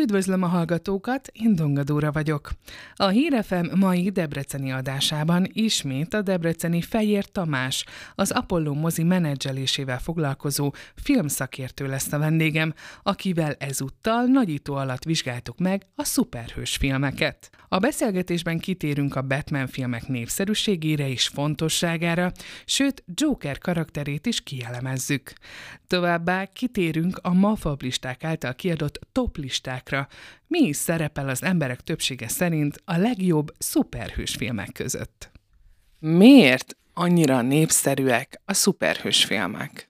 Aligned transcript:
Üdvözlöm 0.00 0.42
a 0.42 0.46
hallgatókat, 0.46 1.28
én 1.32 1.54
Dongadóra 1.54 2.12
vagyok. 2.12 2.50
A 2.94 3.08
Hírefem 3.08 3.70
mai 3.74 4.10
debreceni 4.10 4.72
adásában 4.72 5.46
ismét 5.52 6.14
a 6.14 6.22
debreceni 6.22 6.82
Fejér 6.82 7.24
Tamás, 7.24 7.84
az 8.14 8.30
Apollo 8.30 8.74
mozi 8.74 9.02
menedzselésével 9.02 9.98
foglalkozó 9.98 10.72
filmszakértő 10.94 11.86
lesz 11.86 12.12
a 12.12 12.18
vendégem, 12.18 12.74
akivel 13.02 13.54
ezúttal 13.58 14.24
nagyító 14.24 14.74
alatt 14.74 15.04
vizsgáltuk 15.04 15.58
meg 15.58 15.86
a 15.94 16.04
szuperhős 16.04 16.76
filmeket. 16.76 17.50
A 17.68 17.78
beszélgetésben 17.78 18.58
kitérünk 18.58 19.16
a 19.16 19.22
Batman 19.22 19.66
filmek 19.66 20.06
népszerűségére 20.06 21.08
és 21.08 21.28
fontosságára, 21.28 22.32
sőt 22.64 23.04
Joker 23.14 23.58
karakterét 23.58 24.26
is 24.26 24.40
kielemezzük. 24.40 25.32
Továbbá 25.86 26.44
kitérünk 26.44 27.18
a 27.22 27.32
mafablisták 27.34 28.24
által 28.24 28.54
kiadott 28.54 28.98
top 29.12 29.36
listákra, 29.90 30.08
mi 30.46 30.58
is 30.58 30.76
szerepel 30.76 31.28
az 31.28 31.42
emberek 31.42 31.80
többsége 31.80 32.28
szerint 32.28 32.82
a 32.84 32.96
legjobb 32.96 33.54
szuperhős 33.58 34.34
filmek 34.34 34.72
között. 34.72 35.30
Miért 35.98 36.76
annyira 36.94 37.42
népszerűek 37.42 38.40
a 38.44 38.54
szuperhős 38.54 39.24
filmek? 39.24 39.88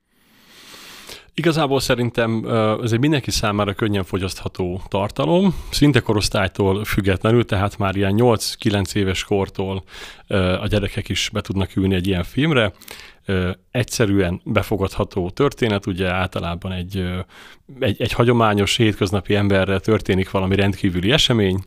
Igazából 1.34 1.80
szerintem 1.80 2.44
ez 2.82 2.92
egy 2.92 3.00
mindenki 3.00 3.30
számára 3.30 3.74
könnyen 3.74 4.04
fogyasztható 4.04 4.82
tartalom, 4.88 5.54
szinte 5.70 6.00
korosztálytól 6.00 6.84
függetlenül, 6.84 7.44
tehát 7.44 7.78
már 7.78 7.96
ilyen 7.96 8.14
8-9 8.16 8.94
éves 8.94 9.24
kortól 9.24 9.84
a 10.60 10.66
gyerekek 10.66 11.08
is 11.08 11.30
be 11.32 11.40
tudnak 11.40 11.76
ülni 11.76 11.94
egy 11.94 12.06
ilyen 12.06 12.24
filmre. 12.24 12.72
Egyszerűen 13.70 14.40
befogadható 14.44 15.30
történet, 15.30 15.86
ugye 15.86 16.10
általában 16.10 16.72
egy, 16.72 17.04
egy, 17.80 18.00
egy 18.00 18.12
hagyományos 18.12 18.76
hétköznapi 18.76 19.34
emberre 19.34 19.78
történik 19.78 20.30
valami 20.30 20.54
rendkívüli 20.54 21.12
esemény, 21.12 21.62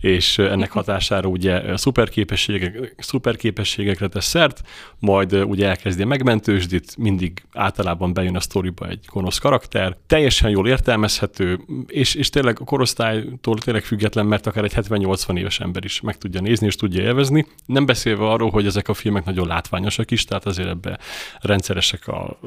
és 0.00 0.38
ennek 0.38 0.70
hatására 0.70 1.28
ugye 1.28 1.76
szuperképességek, 1.76 2.94
szuperképességekre 2.98 4.08
tesz 4.08 4.26
szert, 4.26 4.62
majd 4.98 5.32
ugye 5.32 5.68
elkezdi 5.68 6.02
a 6.02 6.06
megmentősdit, 6.06 6.96
mindig 6.96 7.42
általában 7.52 8.12
bejön 8.12 8.36
a 8.36 8.40
sztoriba 8.40 8.88
egy 8.88 9.04
gonosz 9.12 9.38
karakter, 9.38 9.96
teljesen 10.06 10.50
jól 10.50 10.68
értelmezhető, 10.68 11.60
és, 11.86 12.14
és 12.14 12.30
tényleg 12.30 12.60
a 12.60 12.64
korosztálytól 12.64 13.58
tényleg 13.58 13.84
független, 13.84 14.26
mert 14.26 14.46
akár 14.46 14.64
egy 14.64 14.74
70-80 14.76 15.38
éves 15.38 15.60
ember 15.60 15.84
is 15.84 16.00
meg 16.00 16.18
tudja 16.18 16.40
nézni, 16.40 16.66
és 16.66 16.74
tudja 16.74 17.02
élvezni. 17.02 17.46
Nem 17.66 17.86
beszélve 18.08 18.32
arról, 18.32 18.50
hogy 18.50 18.66
ezek 18.66 18.88
a 18.88 18.94
filmek 18.94 19.24
nagyon 19.24 19.46
látványosak 19.46 20.10
is, 20.10 20.24
tehát 20.24 20.46
azért 20.46 20.68
ebbe 20.68 20.98
rendszeresek 21.40 22.08
a 22.08 22.38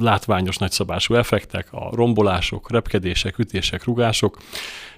látványos 0.00 0.56
nagyszabású 0.56 1.14
effektek, 1.14 1.72
a 1.72 1.90
rombolások, 1.94 2.70
repkedések, 2.70 3.38
ütések, 3.38 3.84
rugások. 3.84 4.38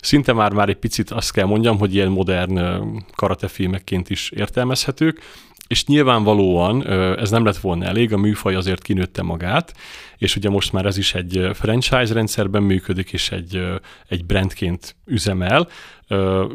Szinte 0.00 0.32
már 0.32 0.52
már 0.52 0.68
egy 0.68 0.76
picit 0.76 1.10
azt 1.10 1.32
kell 1.32 1.46
mondjam, 1.46 1.78
hogy 1.78 1.94
ilyen 1.94 2.08
modern 2.08 2.84
karatefilmekként 3.14 4.10
is 4.10 4.30
értelmezhetők, 4.30 5.20
és 5.66 5.84
nyilvánvalóan 5.84 6.86
ez 7.18 7.30
nem 7.30 7.44
lett 7.44 7.56
volna 7.56 7.84
elég, 7.84 8.12
a 8.12 8.16
műfaj 8.16 8.54
azért 8.54 8.82
kinőtte 8.82 9.22
magát, 9.22 9.74
és 10.16 10.36
ugye 10.36 10.48
most 10.48 10.72
már 10.72 10.86
ez 10.86 10.96
is 10.96 11.14
egy 11.14 11.50
franchise 11.52 12.14
rendszerben 12.14 12.62
működik, 12.62 13.12
és 13.12 13.30
egy, 13.30 13.64
egy 14.08 14.24
brandként 14.24 14.96
üzemel, 15.04 15.68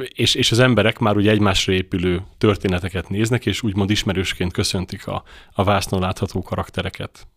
és, 0.08 0.36
és 0.36 0.52
az 0.52 0.60
emberek 0.60 1.00
már 1.00 1.16
ugye 1.16 1.32
egymásra 1.32 1.74
épülő 1.74 2.22
történeteket 2.38 3.10
néznek, 3.10 3.46
és 3.46 3.64
úgymond 3.64 3.90
ismerősként 3.90 4.54
köszöntik 4.54 5.08
a, 5.08 5.24
a 5.52 5.64
vásznon 5.64 6.00
látható 6.00 6.42
karaktereket. 6.42 7.28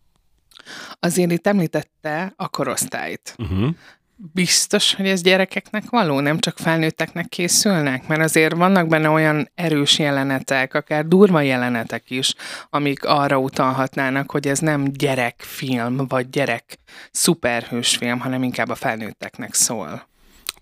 Azért 0.99 1.31
itt 1.31 1.47
említette 1.47 2.33
a 2.35 2.49
korosztályt. 2.49 3.35
Uh-huh 3.37 3.69
biztos, 4.15 4.95
hogy 4.95 5.07
ez 5.07 5.21
gyerekeknek 5.21 5.83
való, 5.89 6.19
nem 6.19 6.39
csak 6.39 6.57
felnőtteknek 6.57 7.27
készülnek? 7.29 8.07
Mert 8.07 8.21
azért 8.21 8.55
vannak 8.55 8.87
benne 8.87 9.09
olyan 9.09 9.51
erős 9.55 9.99
jelenetek, 9.99 10.73
akár 10.73 11.05
durva 11.05 11.41
jelenetek 11.41 12.09
is, 12.09 12.33
amik 12.69 13.05
arra 13.05 13.37
utalhatnának, 13.37 14.31
hogy 14.31 14.47
ez 14.47 14.59
nem 14.59 14.91
gyerekfilm, 14.91 16.07
vagy 16.07 16.29
gyerek 16.29 16.77
szuperhős 17.11 17.95
film, 17.95 18.19
hanem 18.19 18.43
inkább 18.43 18.69
a 18.69 18.75
felnőtteknek 18.75 19.53
szól. 19.53 20.11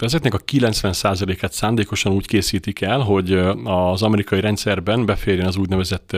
Ezeknek 0.02 0.34
a 0.34 0.40
90%-át 0.40 1.54
szándékosan 1.54 2.12
úgy 2.12 2.28
készítik 2.28 2.82
el, 2.82 3.00
hogy 3.00 3.34
az 3.64 4.02
amerikai 4.02 4.40
rendszerben 4.40 5.06
beférjen 5.06 5.48
az 5.48 5.56
úgynevezett 5.56 6.18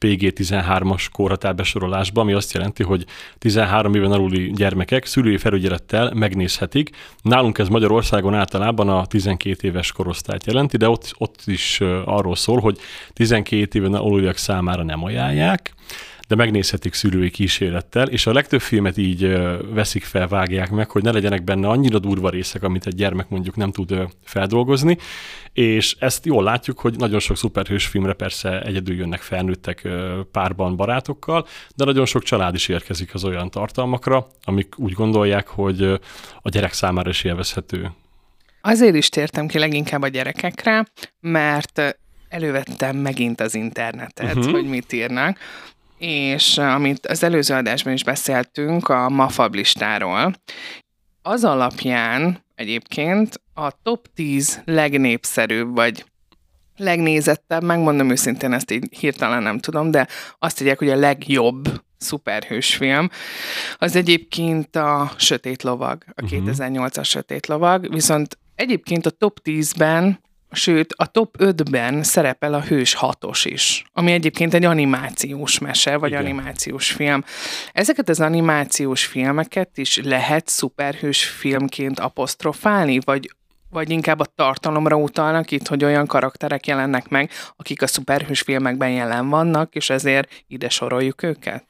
PG-13-as 0.00 1.06
korhatárbesorolásba, 1.12 2.20
ami 2.20 2.32
azt 2.32 2.52
jelenti, 2.52 2.82
hogy 2.82 3.04
13 3.38 3.94
éven 3.94 4.12
aluli 4.12 4.52
gyermekek 4.54 5.06
szülői 5.06 5.36
felügyelettel 5.36 6.12
megnézhetik. 6.14 6.90
Nálunk 7.22 7.58
ez 7.58 7.68
Magyarországon 7.68 8.34
általában 8.34 8.88
a 8.88 9.06
12 9.06 9.68
éves 9.68 9.92
korosztályt 9.92 10.46
jelenti, 10.46 10.76
de 10.76 10.88
ott, 10.88 11.14
ott 11.18 11.42
is 11.44 11.80
arról 12.04 12.36
szól, 12.36 12.60
hogy 12.60 12.78
12 13.12 13.78
éven 13.78 13.94
aluliak 13.94 14.36
számára 14.36 14.82
nem 14.82 15.04
ajánlják 15.04 15.74
de 16.28 16.34
megnézhetik 16.34 16.94
szülői 16.94 17.30
kísérettel, 17.30 18.08
és 18.08 18.26
a 18.26 18.32
legtöbb 18.32 18.60
filmet 18.60 18.96
így 18.96 19.38
veszik 19.72 20.04
fel, 20.04 20.28
vágják 20.28 20.70
meg, 20.70 20.90
hogy 20.90 21.02
ne 21.02 21.10
legyenek 21.10 21.44
benne 21.44 21.68
annyira 21.68 21.98
durva 21.98 22.28
részek, 22.28 22.62
amit 22.62 22.86
egy 22.86 22.94
gyermek 22.94 23.28
mondjuk 23.28 23.56
nem 23.56 23.72
tud 23.72 23.94
feldolgozni, 24.24 24.98
és 25.52 25.96
ezt 25.98 26.26
jól 26.26 26.42
látjuk, 26.42 26.78
hogy 26.78 26.96
nagyon 26.96 27.20
sok 27.20 27.36
szuperhős 27.36 27.86
filmre 27.86 28.12
persze 28.12 28.62
egyedül 28.62 28.96
jönnek 28.96 29.20
felnőttek 29.20 29.88
párban, 30.32 30.76
barátokkal, 30.76 31.46
de 31.76 31.84
nagyon 31.84 32.06
sok 32.06 32.22
család 32.22 32.54
is 32.54 32.68
érkezik 32.68 33.14
az 33.14 33.24
olyan 33.24 33.50
tartalmakra, 33.50 34.26
amik 34.42 34.78
úgy 34.78 34.92
gondolják, 34.92 35.48
hogy 35.48 35.82
a 36.42 36.48
gyerek 36.48 36.72
számára 36.72 37.10
is 37.10 37.24
élvezhető. 37.24 37.90
Azért 38.60 38.94
is 38.94 39.08
tértem 39.08 39.46
ki 39.46 39.58
leginkább 39.58 40.02
a 40.02 40.08
gyerekekre, 40.08 40.86
mert 41.20 41.98
elővettem 42.28 42.96
megint 42.96 43.40
az 43.40 43.54
internetet, 43.54 44.36
uh-huh. 44.36 44.52
hogy 44.52 44.68
mit 44.68 44.92
írnak, 44.92 45.38
és 46.04 46.58
amit 46.58 47.06
az 47.06 47.22
előző 47.22 47.54
adásban 47.54 47.92
is 47.92 48.04
beszéltünk 48.04 48.88
a 48.88 49.08
MAFAB 49.08 49.54
listáról, 49.54 50.34
az 51.22 51.44
alapján 51.44 52.44
egyébként 52.54 53.40
a 53.54 53.82
top 53.82 54.06
10 54.14 54.62
legnépszerűbb, 54.64 55.74
vagy 55.74 56.04
legnézettebb, 56.76 57.62
megmondom 57.62 58.10
őszintén, 58.10 58.52
ezt 58.52 58.70
így 58.70 58.96
hirtelen 58.98 59.42
nem 59.42 59.58
tudom, 59.58 59.90
de 59.90 60.08
azt 60.38 60.56
tudják, 60.56 60.78
hogy 60.78 60.90
a 60.90 60.96
legjobb 60.96 61.82
szuperhős 61.98 62.74
film, 62.74 63.08
az 63.76 63.96
egyébként 63.96 64.76
a 64.76 65.12
Sötét 65.16 65.62
Lovag, 65.62 66.04
a 66.14 66.22
uh-huh. 66.22 66.44
2008-as 66.46 67.04
Sötét 67.04 67.46
Lovag, 67.46 67.92
viszont 67.92 68.38
egyébként 68.54 69.06
a 69.06 69.10
top 69.10 69.40
10-ben 69.44 70.20
sőt 70.54 70.92
a 70.96 71.06
top 71.06 71.36
5-ben 71.38 72.02
szerepel 72.02 72.54
a 72.54 72.62
Hős 72.62 72.96
6-os 73.00 73.42
is, 73.44 73.84
ami 73.92 74.12
egyébként 74.12 74.54
egy 74.54 74.64
animációs 74.64 75.58
mese, 75.58 75.96
vagy 75.96 76.10
Igen. 76.10 76.22
animációs 76.22 76.92
film. 76.92 77.24
Ezeket 77.72 78.08
az 78.08 78.20
animációs 78.20 79.04
filmeket 79.04 79.78
is 79.78 80.00
lehet 80.02 80.48
szuperhős 80.48 81.24
filmként 81.24 81.98
apostrofálni, 81.98 82.98
vagy 83.04 83.30
vagy 83.70 83.90
inkább 83.90 84.20
a 84.20 84.26
tartalomra 84.34 84.96
utalnak 84.96 85.50
itt, 85.50 85.68
hogy 85.68 85.84
olyan 85.84 86.06
karakterek 86.06 86.66
jelennek 86.66 87.08
meg, 87.08 87.30
akik 87.56 87.82
a 87.82 87.86
szuperhős 87.86 88.40
filmekben 88.40 88.90
jelen 88.90 89.28
vannak, 89.28 89.74
és 89.74 89.90
ezért 89.90 90.44
ide 90.48 90.68
soroljuk 90.68 91.22
őket? 91.22 91.64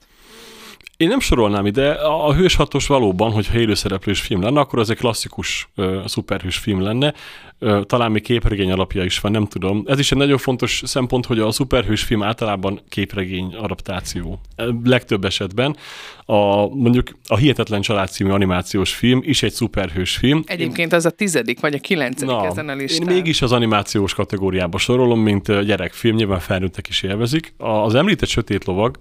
Én 0.96 1.08
nem 1.08 1.20
sorolnám 1.20 1.66
ide, 1.66 1.90
a 1.90 2.34
hős 2.34 2.54
hatos 2.54 2.86
valóban, 2.86 3.30
hogyha 3.32 3.58
élőszereplős 3.58 4.20
film 4.20 4.42
lenne, 4.42 4.60
akkor 4.60 4.78
ez 4.78 4.90
egy 4.90 4.96
klasszikus 4.96 5.68
uh, 5.76 6.06
szuperhős 6.06 6.56
film 6.56 6.80
lenne, 6.80 7.14
uh, 7.60 7.84
talán 7.84 8.10
még 8.10 8.22
képregény 8.22 8.70
alapja 8.72 9.04
is 9.04 9.20
van, 9.20 9.32
nem 9.32 9.46
tudom. 9.46 9.84
Ez 9.86 9.98
is 9.98 10.12
egy 10.12 10.18
nagyon 10.18 10.38
fontos 10.38 10.82
szempont, 10.84 11.26
hogy 11.26 11.38
a 11.38 11.50
szuperhős 11.50 12.02
film 12.02 12.22
általában 12.22 12.80
képregény 12.88 13.54
adaptáció. 13.54 14.40
Legtöbb 14.84 15.24
esetben 15.24 15.76
a, 16.24 16.66
mondjuk 16.66 17.18
a 17.26 17.36
Hihetetlen 17.36 17.80
Család 17.80 18.08
című 18.08 18.30
animációs 18.30 18.94
film 18.94 19.20
is 19.24 19.42
egy 19.42 19.52
szuperhős 19.52 20.16
film. 20.16 20.42
Egyébként 20.46 20.92
az 20.92 21.06
a 21.06 21.10
tizedik 21.10 21.60
vagy 21.60 21.74
a 21.74 21.78
kilencedik 21.78 22.34
Na, 22.34 22.46
ezen 22.46 22.68
a 22.68 22.74
listán. 22.74 23.08
Én 23.08 23.14
mégis 23.14 23.42
az 23.42 23.52
animációs 23.52 24.14
kategóriába 24.14 24.78
sorolom, 24.78 25.20
mint 25.20 25.64
gyerekfilm, 25.64 26.16
nyilván 26.16 26.40
felnőttek 26.40 26.88
is 26.88 27.02
élvezik. 27.02 27.54
Az 27.56 27.94
említett 27.94 28.28
Sötét 28.28 28.64
Lovag, 28.64 28.98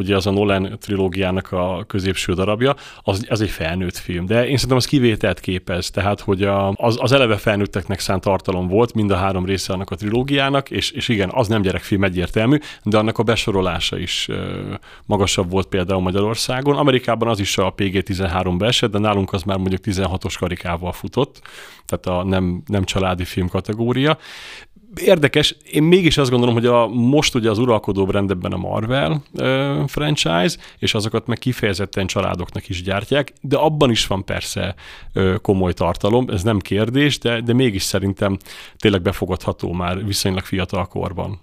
ugye 0.00 0.16
az 0.16 0.26
a 0.26 0.30
Nolan 0.30 0.78
trilógiának 0.80 1.52
a 1.52 1.84
középső 1.86 2.32
darabja, 2.32 2.74
az, 3.02 3.26
az 3.28 3.40
egy 3.40 3.50
felnőtt 3.50 3.96
film. 3.96 4.26
De 4.26 4.40
én 4.40 4.54
szerintem 4.54 4.76
az 4.76 4.84
kivételt 4.84 5.40
képez, 5.40 5.90
tehát 5.90 6.20
hogy 6.20 6.42
a, 6.42 6.72
az, 6.76 6.98
az 7.00 7.12
eleve 7.12 7.36
felnőtteknek 7.36 8.00
szánt 8.00 8.22
tartalom 8.22 8.68
volt, 8.68 8.94
mind 8.94 9.10
a 9.10 9.16
három 9.16 9.44
része 9.44 9.72
annak 9.72 9.90
a 9.90 9.94
trilógiának, 9.94 10.70
és, 10.70 10.90
és 10.90 11.08
igen, 11.08 11.30
az 11.32 11.48
nem 11.48 11.62
gyerekfilm 11.62 12.04
egyértelmű, 12.04 12.58
de 12.82 12.98
annak 12.98 13.18
a 13.18 13.22
besorolása 13.22 13.98
is 13.98 14.28
magasabb 15.06 15.50
volt 15.50 15.66
például 15.66 16.00
Magyarországon. 16.00 16.76
Amerikában 16.76 17.28
az 17.28 17.40
is 17.40 17.58
a 17.58 17.74
PG-13-ba 17.76 18.66
esett, 18.66 18.90
de 18.90 18.98
nálunk 18.98 19.32
az 19.32 19.42
már 19.42 19.56
mondjuk 19.56 19.80
16-os 19.84 20.34
karikával 20.38 20.92
futott, 20.92 21.40
tehát 21.86 22.20
a 22.20 22.28
nem, 22.28 22.62
nem 22.66 22.84
családi 22.84 23.24
film 23.24 23.48
kategória 23.48 24.18
érdekes, 24.96 25.56
én 25.70 25.82
mégis 25.82 26.18
azt 26.18 26.30
gondolom, 26.30 26.54
hogy 26.54 26.66
a, 26.66 26.86
most 26.86 27.34
ugye 27.34 27.50
az 27.50 27.58
uralkodó 27.58 28.10
rendben 28.10 28.52
a 28.52 28.56
Marvel 28.56 29.22
ö, 29.34 29.82
franchise, 29.86 30.56
és 30.78 30.94
azokat 30.94 31.26
meg 31.26 31.38
kifejezetten 31.38 32.06
családoknak 32.06 32.68
is 32.68 32.82
gyártják, 32.82 33.32
de 33.40 33.56
abban 33.56 33.90
is 33.90 34.06
van 34.06 34.24
persze 34.24 34.74
ö, 35.12 35.34
komoly 35.42 35.72
tartalom, 35.72 36.28
ez 36.28 36.42
nem 36.42 36.58
kérdés, 36.58 37.18
de, 37.18 37.40
de 37.40 37.52
mégis 37.52 37.82
szerintem 37.82 38.36
tényleg 38.78 39.02
befogadható 39.02 39.72
már 39.72 40.04
viszonylag 40.04 40.44
fiatal 40.44 40.86
korban 40.86 41.40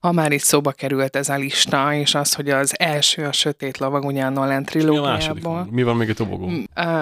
ha 0.00 0.12
már 0.12 0.32
itt 0.32 0.40
szóba 0.40 0.72
került 0.72 1.16
ez 1.16 1.28
a 1.28 1.36
lista, 1.36 1.94
és 1.94 2.14
az, 2.14 2.34
hogy 2.34 2.50
az 2.50 2.74
első 2.78 3.24
a 3.24 3.32
Sötét 3.32 3.78
Lovag, 3.78 4.04
ugye 4.04 4.22
a 4.22 4.30
Nolan 4.30 4.64
trilógiából. 4.64 5.64
Mi, 5.64 5.70
Mi 5.70 5.82
van 5.82 5.96
még 5.96 6.10
a 6.10 6.14
tobogó? 6.14 6.50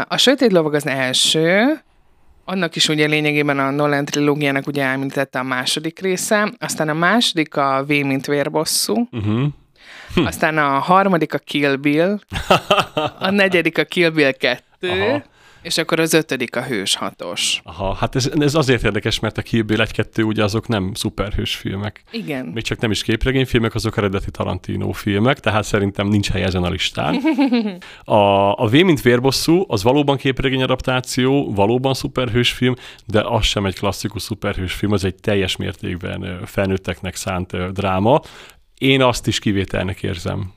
A 0.08 0.16
Sötét 0.16 0.52
Lovag 0.52 0.74
az 0.74 0.86
első, 0.86 1.80
annak 2.48 2.76
is 2.76 2.88
ugye 2.88 3.06
lényegében 3.06 3.58
a 3.58 3.70
Nolan 3.70 4.04
trilógiának 4.04 4.66
ugye 4.66 4.84
említette 4.84 5.38
a 5.38 5.42
második 5.42 5.98
része, 5.98 6.52
aztán 6.58 6.88
a 6.88 6.94
második 6.94 7.56
a 7.56 7.84
V 7.86 7.88
mint 7.88 8.26
vérbosszú, 8.26 9.08
uh-huh. 9.12 9.46
Hm. 10.14 10.24
Aztán 10.24 10.58
a 10.58 10.78
harmadik 10.78 11.34
a 11.34 11.38
Kill 11.38 11.76
Bill, 11.76 12.18
a 13.18 13.30
negyedik 13.30 13.78
a 13.78 13.84
Kill 13.84 14.10
Bill 14.10 14.32
2, 14.32 14.60
Aha. 14.80 15.22
És 15.68 15.78
akkor 15.78 16.00
az 16.00 16.12
ötödik 16.12 16.56
a 16.56 16.62
hős 16.62 16.94
hatos. 16.94 17.60
Aha, 17.64 17.94
hát 17.94 18.14
ez, 18.14 18.30
ez 18.38 18.54
azért 18.54 18.84
érdekes, 18.84 19.20
mert 19.20 19.38
a 19.38 19.42
Kill 19.42 19.62
Bill 19.62 19.78
1-2 19.80 20.26
ugye 20.26 20.44
azok 20.44 20.68
nem 20.68 20.94
szuperhős 20.94 21.54
filmek. 21.54 22.02
Igen. 22.10 22.46
Még 22.46 22.62
csak 22.62 22.80
nem 22.80 22.90
is 22.90 23.02
képregényfilmek, 23.02 23.74
azok 23.74 23.96
eredeti 23.96 24.30
Tarantino 24.30 24.92
filmek, 24.92 25.40
tehát 25.40 25.64
szerintem 25.64 26.06
nincs 26.06 26.30
hely 26.30 26.42
ezen 26.42 26.62
a 26.62 26.68
listán. 26.68 27.16
A, 28.04 28.52
a 28.62 28.66
V 28.66 28.72
mint 28.72 29.02
vérbosszú, 29.02 29.64
az 29.66 29.82
valóban 29.82 30.16
képregény 30.16 30.62
adaptáció, 30.62 31.52
valóban 31.54 31.94
szuperhős 31.94 32.50
film, 32.50 32.74
de 33.06 33.20
az 33.20 33.44
sem 33.44 33.66
egy 33.66 33.78
klasszikus 33.78 34.22
szuperhős 34.22 34.72
film, 34.72 34.92
az 34.92 35.04
egy 35.04 35.14
teljes 35.14 35.56
mértékben 35.56 36.40
felnőtteknek 36.44 37.14
szánt 37.14 37.72
dráma. 37.72 38.20
Én 38.78 39.02
azt 39.02 39.26
is 39.26 39.38
kivételnek 39.38 40.02
érzem. 40.02 40.52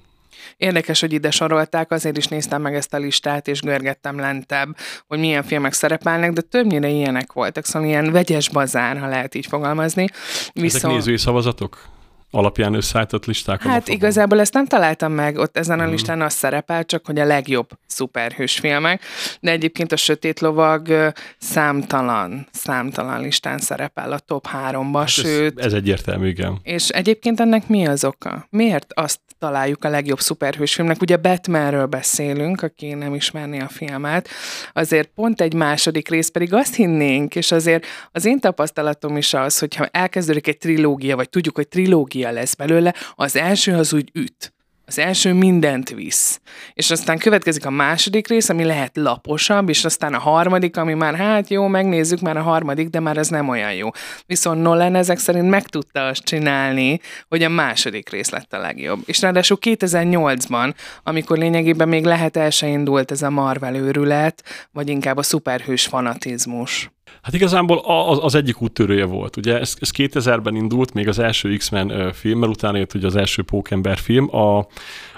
Érdekes, 0.62 1.00
hogy 1.00 1.14
ide 1.14 1.32
sorolták, 1.32 1.92
azért 1.92 2.18
is 2.18 2.28
néztem 2.28 2.62
meg 2.62 2.76
ezt 2.76 2.94
a 2.94 2.98
listát, 2.98 3.48
és 3.48 3.62
görgettem 3.62 4.20
lentebb, 4.20 4.78
hogy 5.08 5.20
milyen 5.20 5.44
filmek 5.44 5.74
szerepelnek, 5.74 6.32
de 6.32 6.42
többnyire 6.42 6.88
ilyenek 6.88 7.34
voltak, 7.34 7.66
szóval 7.66 7.88
ilyen 7.88 8.12
vegyes 8.12 8.50
bazár, 8.50 8.98
ha 8.98 9.08
lehet 9.08 9.36
így 9.36 9.46
fogalmazni. 9.46 10.08
Viszont... 10.54 10.84
Ezek 10.84 10.92
nézői 10.92 11.18
szavazatok? 11.18 11.90
alapján 12.32 12.74
összeállított 12.74 13.26
listák? 13.26 13.62
Hát 13.62 13.88
igazából 13.88 14.40
ezt 14.40 14.54
nem 14.54 14.66
találtam 14.66 15.12
meg, 15.12 15.38
ott 15.38 15.58
ezen 15.58 15.80
a 15.80 15.82
hmm. 15.82 15.92
listán 15.92 16.22
az 16.22 16.34
szerepel, 16.34 16.86
csak 16.86 17.06
hogy 17.06 17.20
a 17.20 17.26
legjobb 17.26 17.70
szuperhős 17.88 18.60
filmek, 18.60 19.02
de 19.40 19.52
egyébként 19.52 19.92
a 19.92 19.96
Sötét 19.96 20.40
Lovag 20.40 21.14
számtalan, 21.38 22.48
számtalan 22.52 23.22
listán 23.22 23.58
szerepel 23.58 24.12
a 24.12 24.20
top 24.20 24.48
háromba, 24.48 25.00
hát 25.00 25.08
sőt... 25.08 25.60
Ez, 25.60 25.66
ez 25.66 25.74
egyértelmű, 25.74 26.28
igen. 26.28 26.60
És 26.64 26.90
egyébként 26.90 27.40
ennek 27.40 27.68
mi 27.68 27.88
az 27.88 28.04
oka? 28.04 28.48
Miért 28.50 28.94
azt 28.94 29.20
találjuk 29.42 29.84
a 29.84 29.90
legjobb 29.90 30.20
szuperhős 30.20 30.74
filmnek? 30.74 31.02
Ugye 31.02 31.18
Batmanről 31.18 31.86
beszélünk, 31.86 32.62
aki 32.62 32.94
nem 32.94 33.14
ismerné 33.14 33.60
a 33.60 33.68
filmet, 33.68 34.30
azért 34.74 35.08
pont 35.16 35.42
egy 35.42 35.54
második 35.54 36.10
rész 36.10 36.30
pedig 36.30 36.54
azt 36.54 36.76
hinnénk, 36.76 37.36
és 37.36 37.52
azért 37.52 37.86
az 38.12 38.26
én 38.26 38.40
tapasztalatom 38.40 39.18
is 39.18 39.34
az, 39.34 39.60
hogyha 39.60 39.86
elkezdődik 39.86 40.48
egy 40.48 40.58
trilógia, 40.58 41.16
vagy 41.16 41.30
tudjuk, 41.30 41.56
hogy 41.56 41.68
trilógia 41.68 42.32
lesz 42.32 42.54
belőle, 42.54 42.94
az 43.16 43.36
első 43.36 43.74
az 43.74 43.94
úgy 43.94 44.10
üt. 44.14 44.54
Az 44.92 45.00
első 45.00 45.34
mindent 45.34 45.90
visz. 45.90 46.42
És 46.74 46.92
aztán 46.92 47.18
következik 47.18 47.66
a 47.66 47.70
második 47.70 48.28
rész, 48.28 48.50
ami 48.50 48.64
lehet 48.64 48.98
laposabb, 48.98 49.70
és 49.70 49.86
aztán 49.86 50.14
a 50.14 50.20
harmadik, 50.20 50.78
ami 50.78 50.94
már 50.94 51.16
hát 51.16 51.50
jó, 51.50 51.68
megnézzük 51.68 52.20
már 52.20 52.38
a 52.38 52.42
harmadik, 52.42 52.90
de 52.90 53.00
már 53.00 53.18
ez 53.18 53.28
nem 53.28 53.50
olyan 53.50 53.74
jó. 53.74 53.90
Viszont 54.26 54.62
Nolan 54.62 54.96
ezek 54.96 55.18
szerint 55.18 55.50
meg 55.50 55.68
tudta 55.68 56.06
azt 56.06 56.24
csinálni, 56.24 57.00
hogy 57.28 57.44
a 57.44 57.50
második 57.50 58.10
rész 58.10 58.30
lett 58.30 58.54
a 58.54 58.58
legjobb. 58.58 59.00
És 59.06 59.22
ráadásul 59.22 59.58
2008-ban, 59.62 60.74
amikor 61.04 61.38
lényegében 61.38 61.88
még 61.88 62.04
lehet 62.04 62.38
el 62.38 62.50
se 62.50 62.68
indult 62.68 63.12
ez 63.12 63.22
a 63.22 63.30
Marvel 63.30 63.76
őrület, 63.76 64.44
vagy 64.72 64.90
inkább 64.90 65.18
a 65.18 65.24
szuperhős 65.24 65.86
fanatizmus. 65.86 66.92
Hát 67.22 67.34
igazából 67.34 67.78
az, 67.78 68.20
az 68.22 68.36
egyik 68.36 68.62
úttörője 68.62 69.06
volt. 69.06 69.38
Ugye 69.38 69.60
ez, 69.60 69.76
ez 69.80 69.90
2000-ben 69.98 70.56
indult, 70.56 70.94
még 70.94 71.08
az 71.08 71.20
első 71.20 71.56
X-Men 71.56 72.14
filmmel, 72.14 72.50
utána 72.50 72.78
jött 72.78 72.94
ugye 72.94 73.08
az 73.08 73.16
első 73.16 73.42
Pókember 73.42 73.98
film. 73.98 74.36
A, 74.36 74.68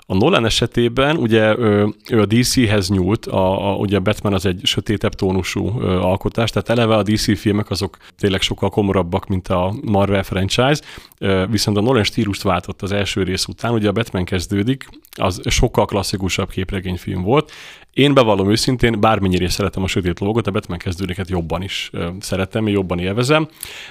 a 0.05 0.15
Nolan 0.15 0.45
esetében 0.45 1.17
ugye 1.17 1.57
ő, 1.57 1.93
ő 2.09 2.21
a 2.21 2.25
DC-hez 2.25 2.89
nyúlt, 2.89 3.25
a, 3.25 3.71
a, 3.71 3.75
ugye 3.75 3.99
Batman 3.99 4.33
az 4.33 4.45
egy 4.45 4.61
sötétebb 4.63 5.13
tónusú 5.13 5.79
ö, 5.79 5.99
alkotás, 5.99 6.49
tehát 6.49 6.69
eleve 6.69 6.95
a 6.95 7.03
DC 7.03 7.39
filmek 7.39 7.69
azok 7.69 7.97
tényleg 8.17 8.41
sokkal 8.41 8.69
komorabbak, 8.69 9.27
mint 9.27 9.47
a 9.47 9.73
Marvel 9.81 10.23
franchise, 10.23 10.81
ö, 11.17 11.45
viszont 11.49 11.77
a 11.77 11.81
Nolan 11.81 12.03
stílust 12.03 12.41
váltott 12.41 12.81
az 12.81 12.91
első 12.91 13.23
rész 13.23 13.45
után, 13.45 13.73
ugye 13.73 13.87
a 13.87 13.91
Batman 13.91 14.25
kezdődik, 14.25 14.85
az 15.15 15.41
sokkal 15.45 15.85
klasszikusabb 15.85 16.49
képregényfilm 16.49 17.21
volt, 17.21 17.51
én 17.93 18.13
bevallom 18.13 18.51
őszintén, 18.51 18.99
bármennyire 18.99 19.49
szeretem 19.49 19.83
a 19.83 19.87
Sötét 19.87 20.19
Lovagot, 20.19 20.47
a 20.47 20.51
Batman 20.51 20.77
kezdődéket 20.77 21.29
jobban 21.29 21.61
is 21.61 21.91
szeretem, 22.19 22.67
jobban 22.67 22.99
élvezem, 22.99 23.47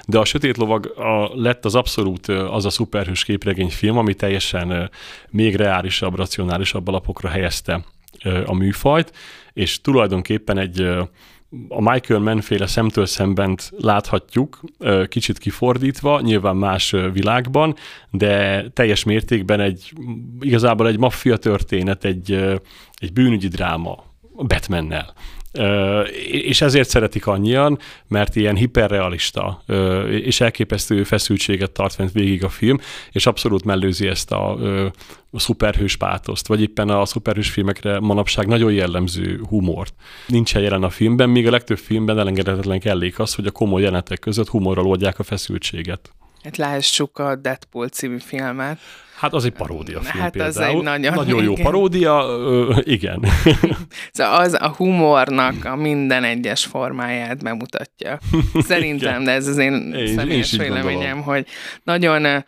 de 0.06 0.19
a 0.19 0.25
Sötét 0.25 0.56
Lovag 0.56 0.87
a, 0.87 1.31
lett 1.34 1.64
az 1.64 1.75
abszolút 1.75 2.28
az 2.28 2.64
a 2.64 2.70
szuperhős 2.70 3.25
képregényfilm, 3.25 3.99
ami 3.99 4.14
teljesen 4.14 4.90
még 5.31 5.54
reálisabb, 5.54 6.16
racionálisabb 6.16 6.88
alapokra 6.88 7.28
helyezte 7.28 7.84
a 8.44 8.54
műfajt, 8.54 9.12
és 9.52 9.81
tulajdonképpen 9.81 10.58
egy 10.58 10.88
a 11.69 11.90
Michael 11.90 12.20
Mann-féle 12.20 12.66
szemtől 12.66 13.06
szemben 13.06 13.58
láthatjuk, 13.70 14.60
kicsit 15.08 15.38
kifordítva, 15.38 16.20
nyilván 16.20 16.56
más 16.56 16.94
világban, 17.12 17.75
de 18.10 18.64
teljes 18.69 19.04
mértékben 19.04 19.60
egy, 19.60 19.93
igazából 20.40 20.87
egy 20.87 20.99
maffia 20.99 21.37
történet, 21.37 22.04
egy, 22.04 22.32
egy 22.94 23.12
bűnügyi 23.12 23.49
dráma 23.49 24.04
Batmannel. 24.37 25.14
És 26.31 26.60
ezért 26.60 26.88
szeretik 26.88 27.26
annyian, 27.26 27.78
mert 28.08 28.37
ilyen 28.37 28.56
hiperrealista 28.56 29.62
és 30.08 30.40
elképesztő 30.40 31.04
feszültséget 31.04 31.70
tart 31.70 31.94
fent 31.94 32.12
végig 32.12 32.44
a 32.44 32.49
film, 32.49 32.78
és 33.10 33.26
abszolút 33.26 33.64
mellőzi 33.64 34.06
ezt 34.06 34.32
a, 34.32 34.52
a 35.31 35.38
szuperhős 35.38 35.96
pátoszt, 35.96 36.46
vagy 36.46 36.60
éppen 36.60 36.88
a 36.88 37.04
szuperhős 37.04 37.50
filmekre 37.50 38.00
manapság 38.00 38.46
nagyon 38.46 38.72
jellemző 38.72 39.40
humort. 39.49 39.94
Nincs 40.26 40.54
jelen 40.54 40.82
a 40.82 40.90
filmben, 40.90 41.31
míg 41.31 41.46
a 41.46 41.50
legtöbb 41.50 41.78
filmben 41.78 42.19
elengedhetetlen 42.19 42.81
kellék 42.81 43.19
az, 43.19 43.34
hogy 43.34 43.46
a 43.46 43.50
komoly 43.50 43.81
jelenetek 43.81 44.19
között 44.19 44.48
humorral 44.48 44.87
oldják 44.87 45.19
a 45.19 45.22
feszültséget. 45.22 46.10
Hát 46.44 46.56
lássuk 46.56 47.19
a 47.19 47.37
Deadpool 47.37 47.89
című 47.89 48.19
filmet. 48.19 48.79
Hát 49.17 49.33
az 49.33 49.44
egy 49.44 49.53
paródia 49.53 50.00
film 50.00 50.23
hát 50.23 50.31
például. 50.31 50.50
Az 50.50 50.77
egy 50.77 50.83
nagyon, 50.83 51.15
nagyon 51.15 51.43
jó 51.43 51.53
igen. 51.53 51.65
paródia, 51.65 52.25
ö, 52.29 52.77
igen. 52.83 53.25
Szóval 54.12 54.41
az 54.41 54.56
a 54.61 54.69
humornak 54.69 55.65
a 55.65 55.77
minden 55.77 56.25
egyes 56.25 56.65
formáját 56.65 57.43
bemutatja. 57.43 58.19
Szerintem, 58.69 59.25
de 59.25 59.31
ez 59.31 59.47
az 59.47 59.59
én, 59.59 59.93
én 59.94 60.17
személyes 60.17 60.53
én 60.53 60.58
véleményem, 60.58 61.22
hogy 61.22 61.46
nagyon 61.82 62.44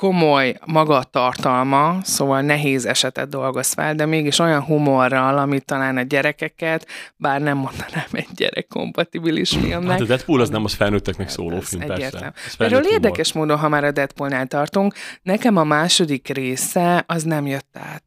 komoly 0.00 0.54
magatartalma, 0.64 1.98
szóval 2.02 2.40
nehéz 2.40 2.86
esetet 2.86 3.28
dolgoz 3.28 3.72
fel, 3.72 3.94
de 3.94 4.06
mégis 4.06 4.38
olyan 4.38 4.62
humorral, 4.62 5.38
amit 5.38 5.64
talán 5.64 5.96
a 5.96 6.02
gyerekeket, 6.02 6.86
bár 7.16 7.40
nem 7.40 7.56
mondanám 7.56 8.08
egy 8.12 8.28
gyerek 8.34 8.66
kompatibilis 8.66 9.50
filmnek. 9.50 9.90
Hát 9.90 10.00
a 10.00 10.04
Deadpool 10.04 10.40
az 10.40 10.48
nem 10.48 10.64
az 10.64 10.74
felnőtteknek 10.74 11.26
hát 11.26 11.36
szóló 11.36 11.60
film, 11.60 11.86
persze. 11.86 12.32
Erről 12.58 12.84
érdekes 12.84 13.32
módon, 13.32 13.58
ha 13.58 13.68
már 13.68 13.84
a 13.84 13.90
Deadpoolnál 13.90 14.46
tartunk, 14.46 14.94
nekem 15.22 15.56
a 15.56 15.64
második 15.64 16.28
része 16.28 17.04
az 17.06 17.22
nem 17.22 17.46
jött 17.46 17.76
át. 17.78 18.02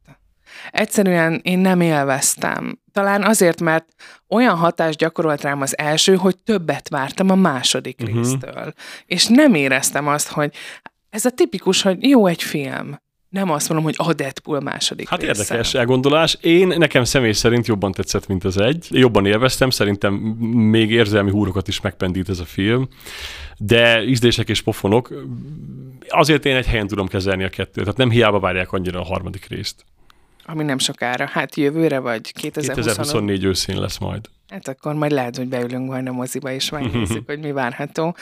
Egyszerűen 0.71 1.39
én 1.43 1.59
nem 1.59 1.81
élveztem. 1.81 2.79
Talán 2.91 3.23
azért, 3.23 3.61
mert 3.61 3.85
olyan 4.29 4.55
hatást 4.55 4.97
gyakorolt 4.97 5.41
rám 5.41 5.61
az 5.61 5.77
első, 5.77 6.15
hogy 6.15 6.35
többet 6.43 6.89
vártam 6.89 7.29
a 7.29 7.35
második 7.35 7.99
uh-huh. 8.01 8.17
résztől. 8.17 8.73
És 9.05 9.27
nem 9.27 9.53
éreztem 9.53 10.07
azt, 10.07 10.31
hogy 10.31 10.53
ez 11.13 11.25
a 11.25 11.29
tipikus, 11.29 11.81
hogy 11.81 12.03
jó 12.07 12.27
egy 12.27 12.43
film. 12.43 13.01
Nem 13.29 13.51
azt 13.51 13.69
mondom, 13.69 13.85
hogy 13.85 14.07
a 14.07 14.13
Deadpool 14.13 14.59
második 14.59 15.09
Hát 15.09 15.21
része. 15.21 15.41
érdekes 15.41 15.73
elgondolás. 15.73 16.37
Én 16.41 16.67
nekem 16.67 17.03
személy 17.03 17.31
szerint 17.31 17.67
jobban 17.67 17.91
tetszett, 17.91 18.27
mint 18.27 18.43
az 18.43 18.57
egy. 18.57 18.87
Jobban 18.89 19.25
élveztem, 19.25 19.69
szerintem 19.69 20.13
még 20.13 20.91
érzelmi 20.91 21.31
húrokat 21.31 21.67
is 21.67 21.81
megpendít 21.81 22.29
ez 22.29 22.39
a 22.39 22.45
film. 22.45 22.87
De 23.57 24.03
ízdések 24.03 24.49
és 24.49 24.61
pofonok, 24.61 25.13
azért 26.07 26.45
én 26.45 26.55
egy 26.55 26.65
helyen 26.65 26.87
tudom 26.87 27.07
kezelni 27.07 27.43
a 27.43 27.49
kettőt. 27.49 27.83
Tehát 27.83 27.97
nem 27.97 28.09
hiába 28.09 28.39
várják 28.39 28.71
annyira 28.71 28.99
a 28.99 29.05
harmadik 29.05 29.47
részt. 29.47 29.85
Ami 30.45 30.63
nem 30.63 30.77
sokára. 30.77 31.27
Hát 31.27 31.55
jövőre 31.55 31.99
vagy 31.99 32.31
2025? 32.33 32.75
2024 32.75 33.43
őszén 33.43 33.79
lesz 33.79 33.97
majd. 33.97 34.29
Hát 34.47 34.67
akkor 34.67 34.93
majd 34.93 35.11
lehet, 35.11 35.37
hogy 35.37 35.47
beülünk 35.47 35.89
majd 35.89 36.07
a 36.07 36.11
moziba, 36.11 36.51
és 36.51 36.69
megnézzük, 36.69 37.23
hogy 37.29 37.39
mi 37.39 37.51
várható. 37.51 38.15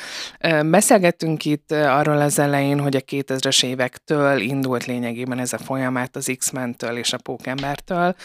Beszélgettünk 0.65 1.45
itt 1.45 1.71
arról 1.71 2.21
az 2.21 2.39
elején, 2.39 2.79
hogy 2.79 2.95
a 2.95 2.99
2000-es 2.99 3.65
évektől 3.65 4.39
indult 4.39 4.85
lényegében 4.85 5.39
ez 5.39 5.53
a 5.53 5.57
folyamat 5.57 6.15
az 6.15 6.33
X-Men-től 6.37 6.97
és 6.97 7.13
a 7.13 7.17
Pókembertől. 7.17 8.15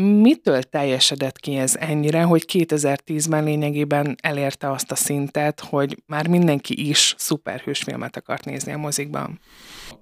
Mitől 0.00 0.62
teljesedett 0.62 1.38
ki 1.38 1.56
ez 1.56 1.76
ennyire, 1.76 2.22
hogy 2.22 2.44
2010-ben 2.52 3.44
lényegében 3.44 4.16
elérte 4.22 4.70
azt 4.70 4.90
a 4.90 4.94
szintet, 4.94 5.60
hogy 5.60 6.02
már 6.06 6.28
mindenki 6.28 6.88
is 6.88 7.14
szuperhősfilmet 7.18 8.16
akart 8.16 8.44
nézni 8.44 8.72
a 8.72 8.78
mozikban? 8.78 9.40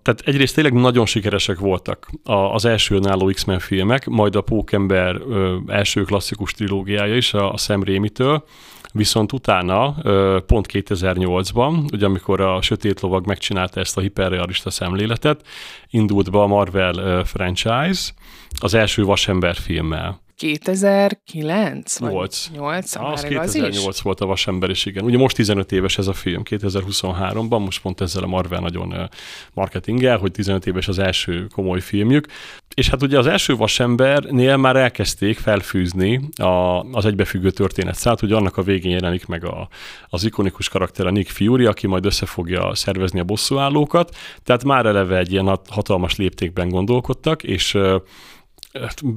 Tehát 0.02 0.20
egyrészt 0.25 0.54
tényleg 0.54 0.72
nagyon 0.72 1.06
sikeresek 1.06 1.58
voltak 1.58 2.11
az 2.25 2.64
első 2.64 2.94
önálló 2.94 3.26
X-Men 3.26 3.58
filmek, 3.58 4.06
majd 4.06 4.37
a 4.37 4.40
Pókember 4.40 5.20
első 5.66 6.02
klasszikus 6.02 6.52
trilógiája 6.52 7.16
is, 7.16 7.34
a 7.34 7.56
Sam 7.56 7.82
Raimi-től, 7.82 8.44
Viszont 8.92 9.32
utána, 9.32 9.94
pont 10.46 10.66
2008-ban, 10.72 11.92
ugye 11.92 12.06
amikor 12.06 12.40
a 12.40 12.62
Sötét 12.62 13.00
Lovag 13.00 13.26
megcsinálta 13.26 13.80
ezt 13.80 13.96
a 13.96 14.00
hiperrealista 14.00 14.70
szemléletet, 14.70 15.46
indult 15.90 16.30
be 16.30 16.38
a 16.38 16.46
Marvel 16.46 17.25
franchise 17.25 18.12
az 18.61 18.75
első 18.75 19.04
Vasember 19.04 19.54
filmmel. 19.54 20.21
2009? 20.36 21.98
8. 21.98 22.50
8, 22.54 22.96
ah, 22.96 23.12
az 23.12 23.22
2008 23.22 23.86
az 23.86 24.02
volt 24.02 24.20
a 24.20 24.26
Vasember 24.26 24.70
is, 24.70 24.86
igen. 24.86 25.04
Ugye 25.04 25.18
most 25.18 25.36
15 25.36 25.72
éves 25.72 25.98
ez 25.98 26.06
a 26.06 26.12
film, 26.12 26.42
2023-ban, 26.50 27.64
most 27.64 27.82
pont 27.82 28.00
ezzel 28.00 28.22
a 28.22 28.26
Marvel 28.26 28.60
nagyon 28.60 29.10
marketingel, 29.54 30.18
hogy 30.18 30.30
15 30.30 30.66
éves 30.66 30.88
az 30.88 30.98
első 30.98 31.46
komoly 31.54 31.80
filmjük. 31.80 32.26
És 32.74 32.88
hát 32.88 33.02
ugye 33.02 33.18
az 33.18 33.26
első 33.26 33.56
Vasembernél 33.56 34.56
már 34.56 34.76
elkezdték 34.76 35.38
felfűzni 35.38 36.20
a, 36.36 36.80
az 36.80 37.04
egybefüggő 37.04 37.50
történet 37.50 37.94
szállt, 37.94 38.20
hogy 38.20 38.32
annak 38.32 38.56
a 38.56 38.62
végén 38.62 38.92
jelenik 38.92 39.26
meg 39.26 39.44
a, 39.44 39.68
az 40.08 40.24
ikonikus 40.24 40.68
karakter, 40.68 41.06
a 41.06 41.10
Nick 41.10 41.30
Fury, 41.30 41.64
aki 41.64 41.86
majd 41.86 42.04
össze 42.04 42.26
fogja 42.26 42.74
szervezni 42.74 43.20
a 43.20 43.24
bosszúállókat. 43.24 44.16
Tehát 44.42 44.64
már 44.64 44.86
eleve 44.86 45.18
egy 45.18 45.32
ilyen 45.32 45.58
hatalmas 45.68 46.16
léptékben 46.16 46.68
gondolkodtak, 46.68 47.42
és 47.42 47.78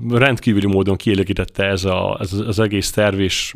rendkívüli 0.09 0.65
módon 0.65 0.95
kielégítette 0.95 1.65
ez, 1.65 1.83
a, 1.83 2.17
ez 2.19 2.33
az 2.33 2.59
egész 2.59 2.91
terv 2.91 3.19
és 3.19 3.53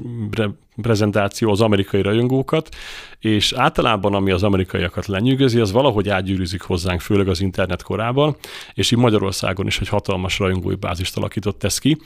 prezentáció 0.82 1.52
az 1.52 1.62
amerikai 1.62 2.02
rajongókat, 2.02 2.76
és 3.20 3.54
általában 3.54 4.14
ami 4.14 4.32
az 4.32 4.44
amerikaiakat 4.44 5.06
lenyűgözi, 5.06 5.60
az 5.60 5.72
valahogy 5.72 6.10
átgyűrűzik 6.10 6.62
hozzánk, 6.62 7.02
főleg 7.02 7.28
az 7.28 7.42
internet 7.42 7.82
korában, 7.82 8.36
és 8.74 8.92
így 8.92 9.00
Magyarországon 9.00 9.68
is 9.68 9.80
egy 9.80 9.88
hatalmas 9.88 10.40
rajongói 10.40 10.76
bázist 10.76 11.18
alakított 11.18 11.64
ez 11.64 11.78
ki, 11.78 11.98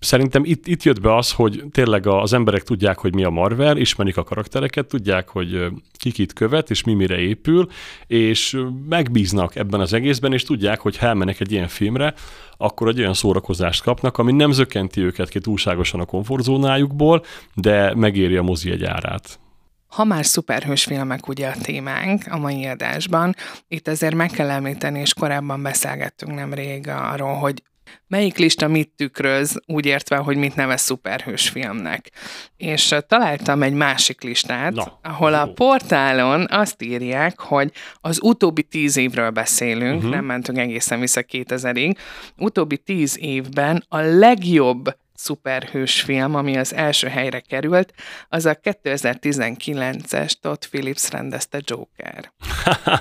Szerintem 0.00 0.44
itt, 0.44 0.66
itt 0.66 0.82
jött 0.82 1.00
be 1.00 1.16
az, 1.16 1.32
hogy 1.32 1.64
tényleg 1.72 2.06
az 2.06 2.32
emberek 2.32 2.62
tudják, 2.62 2.98
hogy 2.98 3.14
mi 3.14 3.24
a 3.24 3.30
Marvel, 3.30 3.76
ismerik 3.76 4.16
a 4.16 4.22
karaktereket, 4.22 4.86
tudják, 4.86 5.28
hogy 5.28 5.66
ki 5.92 6.10
kit 6.10 6.32
követ, 6.32 6.70
és 6.70 6.84
mi 6.84 6.94
mire 6.94 7.18
épül, 7.18 7.68
és 8.06 8.60
megbíznak 8.88 9.56
ebben 9.56 9.80
az 9.80 9.92
egészben, 9.92 10.32
és 10.32 10.42
tudják, 10.42 10.80
hogy 10.80 10.96
ha 10.96 11.06
elmennek 11.06 11.40
egy 11.40 11.52
ilyen 11.52 11.68
filmre, 11.68 12.14
akkor 12.56 12.88
egy 12.88 12.98
olyan 12.98 13.14
szórakozást 13.14 13.82
kapnak, 13.82 14.18
ami 14.18 14.32
nem 14.32 14.52
zökkenti 14.52 15.00
őket 15.00 15.28
ki 15.28 15.40
túlságosan 15.40 16.00
a 16.00 16.04
komfortzónájukból, 16.04 17.24
de 17.54 17.94
megéri 17.94 18.36
a 18.36 18.42
mozi 18.42 18.70
egy 18.70 18.84
árát. 18.84 19.38
Ha 19.88 20.04
már 20.04 20.26
szuperhős 20.26 20.84
filmek 20.84 21.28
ugye 21.28 21.48
a 21.48 21.56
témánk 21.62 22.22
a 22.30 22.38
mai 22.38 22.66
adásban, 22.66 23.34
itt 23.68 23.88
azért 23.88 24.14
meg 24.14 24.30
kell 24.30 24.50
említeni, 24.50 25.00
és 25.00 25.14
korábban 25.14 25.62
beszélgettünk 25.62 26.34
nemrég 26.34 26.88
arról, 26.88 27.34
hogy 27.34 27.62
melyik 28.06 28.38
lista 28.38 28.68
mit 28.68 28.90
tükröz, 28.96 29.60
úgy 29.66 29.86
értve, 29.86 30.16
hogy 30.16 30.36
mit 30.36 30.54
nevez 30.56 30.80
szuperhős 30.80 31.48
filmnek. 31.48 32.10
És 32.56 32.94
találtam 33.08 33.62
egy 33.62 33.72
másik 33.72 34.22
listát, 34.22 34.72
Na, 34.72 34.98
ahol 35.02 35.34
a 35.34 35.52
portálon 35.52 36.46
azt 36.50 36.82
írják, 36.82 37.40
hogy 37.40 37.72
az 38.00 38.18
utóbbi 38.22 38.62
tíz 38.62 38.96
évről 38.96 39.30
beszélünk, 39.30 39.96
uh-huh. 39.96 40.10
nem 40.10 40.24
mentünk 40.24 40.58
egészen 40.58 41.00
vissza 41.00 41.22
2000-ig, 41.32 41.96
utóbbi 42.36 42.78
tíz 42.78 43.18
évben 43.20 43.84
a 43.88 43.98
legjobb 43.98 44.96
szuperhős 45.18 46.00
film, 46.00 46.34
ami 46.34 46.56
az 46.56 46.74
első 46.74 47.08
helyre 47.08 47.40
került, 47.40 47.92
az 48.28 48.46
a 48.46 48.54
2019-es 48.54 50.32
Todd 50.40 50.60
Phillips 50.70 51.10
rendezte 51.10 51.60
Joker. 51.64 52.32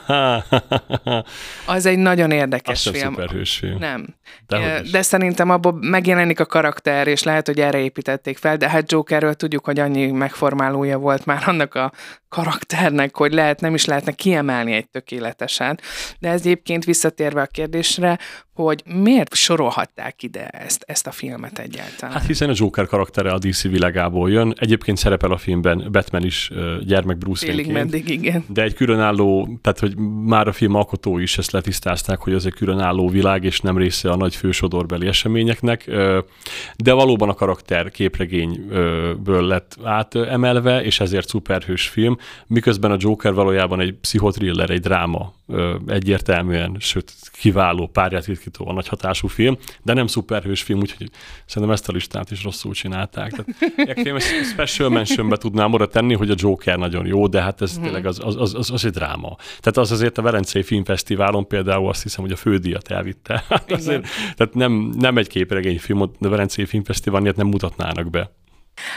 az 1.75 1.85
egy 1.85 1.97
nagyon 1.97 2.31
érdekes 2.31 2.85
az 2.85 2.93
film. 2.93 3.13
szuperhős 3.13 3.55
film. 3.55 3.77
Nem. 3.77 4.15
De, 4.47 4.81
de 4.91 5.01
szerintem 5.01 5.49
abból 5.49 5.77
megjelenik 5.81 6.39
a 6.39 6.45
karakter, 6.45 7.07
és 7.07 7.23
lehet, 7.23 7.45
hogy 7.45 7.59
erre 7.59 7.77
építették 7.77 8.37
fel, 8.37 8.57
de 8.57 8.69
hát 8.69 8.91
Jokerről 8.91 9.33
tudjuk, 9.33 9.65
hogy 9.65 9.79
annyi 9.79 10.11
megformálója 10.11 10.97
volt 10.97 11.25
már 11.25 11.43
annak 11.45 11.75
a 11.75 11.91
karakternek, 12.29 13.15
hogy 13.15 13.33
lehet, 13.33 13.61
nem 13.61 13.73
is 13.73 13.85
lehetne 13.85 14.11
kiemelni 14.11 14.73
egy 14.73 14.89
tökéletesen. 14.89 15.79
De 16.19 16.29
ez 16.29 16.39
egyébként 16.39 16.85
visszatérve 16.85 17.41
a 17.41 17.45
kérdésre, 17.45 18.19
hogy 18.53 18.83
miért 18.85 19.35
sorolhatták 19.35 20.23
ide 20.23 20.47
ezt, 20.47 20.83
ezt 20.87 21.07
a 21.07 21.11
filmet 21.11 21.59
egyáltalán? 21.59 22.15
Hát 22.15 22.25
hiszen 22.25 22.49
a 22.49 22.53
Joker 22.55 22.85
karaktere 22.85 23.31
a 23.31 23.37
DC 23.37 23.61
világából 23.61 24.31
jön. 24.31 24.53
Egyébként 24.59 24.97
szerepel 24.97 25.31
a 25.31 25.37
filmben 25.37 25.87
Batman 25.91 26.23
is 26.23 26.51
gyermek 26.85 27.17
Bruce 27.17 27.45
Félig 27.45 27.71
meddig, 27.71 28.09
igen. 28.09 28.45
De 28.47 28.61
egy 28.61 28.73
különálló, 28.73 29.59
tehát 29.61 29.79
hogy 29.79 29.97
már 30.25 30.47
a 30.47 30.51
film 30.51 30.75
alkotó 30.75 31.17
is 31.17 31.37
ezt 31.37 31.51
letisztázták, 31.51 32.19
hogy 32.19 32.33
ez 32.33 32.45
egy 32.45 32.53
különálló 32.53 33.09
világ, 33.09 33.43
és 33.43 33.59
nem 33.59 33.77
része 33.77 34.09
a 34.09 34.15
nagy 34.15 34.35
fősodorbeli 34.35 35.07
eseményeknek. 35.07 35.85
De 36.75 36.93
valóban 36.93 37.29
a 37.29 37.33
karakter 37.33 37.91
képregényből 37.91 39.47
lett 39.47 39.77
átemelve, 39.83 40.83
és 40.83 40.99
ezért 40.99 41.27
szuperhős 41.27 41.87
film, 41.87 42.16
miközben 42.47 42.91
a 42.91 42.97
Joker 42.99 43.33
valójában 43.33 43.79
egy 43.79 43.93
pszichotriller, 43.93 44.69
egy 44.69 44.79
dráma 44.79 45.33
egyértelműen, 45.87 46.75
sőt 46.79 47.13
kiváló, 47.31 47.87
párját 47.87 48.25
ritkító, 48.25 48.71
nagy 48.71 48.87
hatású 48.87 49.27
film, 49.27 49.57
de 49.83 49.93
nem 49.93 50.07
szuperhős 50.07 50.61
film, 50.61 50.79
úgyhogy 50.79 51.09
szerintem 51.45 51.73
ezt 51.73 51.89
a 51.89 51.91
listát 51.91 52.31
is 52.31 52.43
rosszul 52.43 52.73
csinálták. 52.73 53.31
Tehát, 53.75 53.97
én 53.97 54.15
ezt 54.15 54.27
special 54.51 54.89
mentionbe 54.89 55.37
tudnám 55.37 55.73
oda 55.73 55.87
tenni, 55.87 56.13
hogy 56.13 56.29
a 56.29 56.35
Joker 56.37 56.77
nagyon 56.77 57.05
jó, 57.05 57.27
de 57.27 57.41
hát 57.41 57.61
ez 57.61 57.73
mm-hmm. 57.73 57.83
tényleg 57.83 58.05
az, 58.05 58.19
az, 58.23 58.35
az, 58.35 58.53
az, 58.53 58.71
az 58.71 58.85
egy 58.85 58.91
dráma. 58.91 59.35
Tehát 59.59 59.77
az 59.77 59.91
azért 59.91 60.17
a 60.17 60.21
Velencei 60.21 60.63
Filmfesztiválon 60.63 61.47
például 61.47 61.89
azt 61.89 62.03
hiszem, 62.03 62.23
hogy 62.23 62.31
a 62.31 62.35
fődíjat 62.35 62.91
elvitte. 62.91 63.43
Hát 63.57 63.71
azért, 63.71 64.07
tehát 64.35 64.53
nem, 64.53 64.93
nem 64.97 65.17
egy 65.17 65.27
képregényfilm, 65.27 66.01
a 66.01 66.09
Velencei 66.19 66.65
Filmfesztiválon 66.65 67.33
nem 67.35 67.47
mutatnának 67.47 68.09
be. 68.09 68.31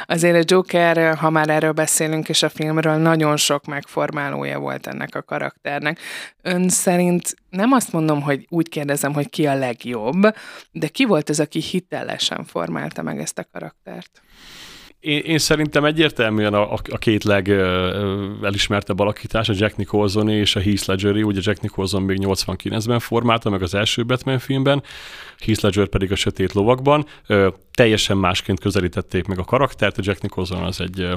Azért 0.05 0.37
a 0.37 0.55
Joker, 0.55 1.17
ha 1.17 1.31
már 1.31 1.49
erről 1.49 1.73
beszélünk, 1.73 2.29
és 2.29 2.43
a 2.43 2.49
filmről 2.49 2.97
nagyon 2.97 3.37
sok 3.37 3.65
megformálója 3.65 4.59
volt 4.59 4.87
ennek 4.87 5.15
a 5.15 5.23
karakternek. 5.23 5.99
Ön 6.43 6.69
szerint 6.69 7.35
nem 7.51 7.73
azt 7.73 7.93
mondom, 7.93 8.23
hogy 8.23 8.47
úgy 8.49 8.69
kérdezem, 8.69 9.13
hogy 9.13 9.31
ki 9.31 9.47
a 9.47 9.55
legjobb, 9.55 10.35
de 10.71 10.89
ki 10.89 11.05
volt 11.05 11.29
az, 11.29 11.41
aki 11.41 11.61
hitelesen 11.61 12.45
formálta 12.45 13.03
meg 13.03 13.21
ezt 13.21 13.39
a 13.39 13.47
karaktert? 13.53 14.23
Én, 15.01 15.19
én 15.19 15.39
szerintem 15.39 15.85
egyértelműen 15.85 16.55
a, 16.55 16.73
a 16.73 16.99
két 16.99 17.25
legelismertebb 17.25 18.99
alakítás, 18.99 19.49
a 19.49 19.53
Jack 19.57 19.77
nicholson 19.77 20.29
és 20.29 20.57
a 20.57 20.61
Heath 20.61 20.89
ledger 20.89 21.17
ugye 21.17 21.41
Jack 21.43 21.61
Nicholson 21.61 22.03
még 22.03 22.19
89-ben 22.21 22.99
formálta 22.99 23.51
meg 23.51 23.63
az 23.63 23.75
első 23.75 24.05
Batman 24.05 24.39
filmben, 24.39 24.83
Heath 25.39 25.63
Ledger 25.63 25.87
pedig 25.87 26.13
a 26.13 26.17
Sötét 26.17 26.53
Lovakban. 26.53 27.07
Ö, 27.27 27.49
teljesen 27.75 28.17
másként 28.17 28.61
közelítették 28.61 29.27
meg 29.27 29.39
a 29.39 29.45
karaktert, 29.45 29.99
a 29.99 30.03
Jack 30.05 30.23
Nicholson 30.23 30.63
az 30.63 30.81
egy 30.81 31.01
ö, 31.01 31.15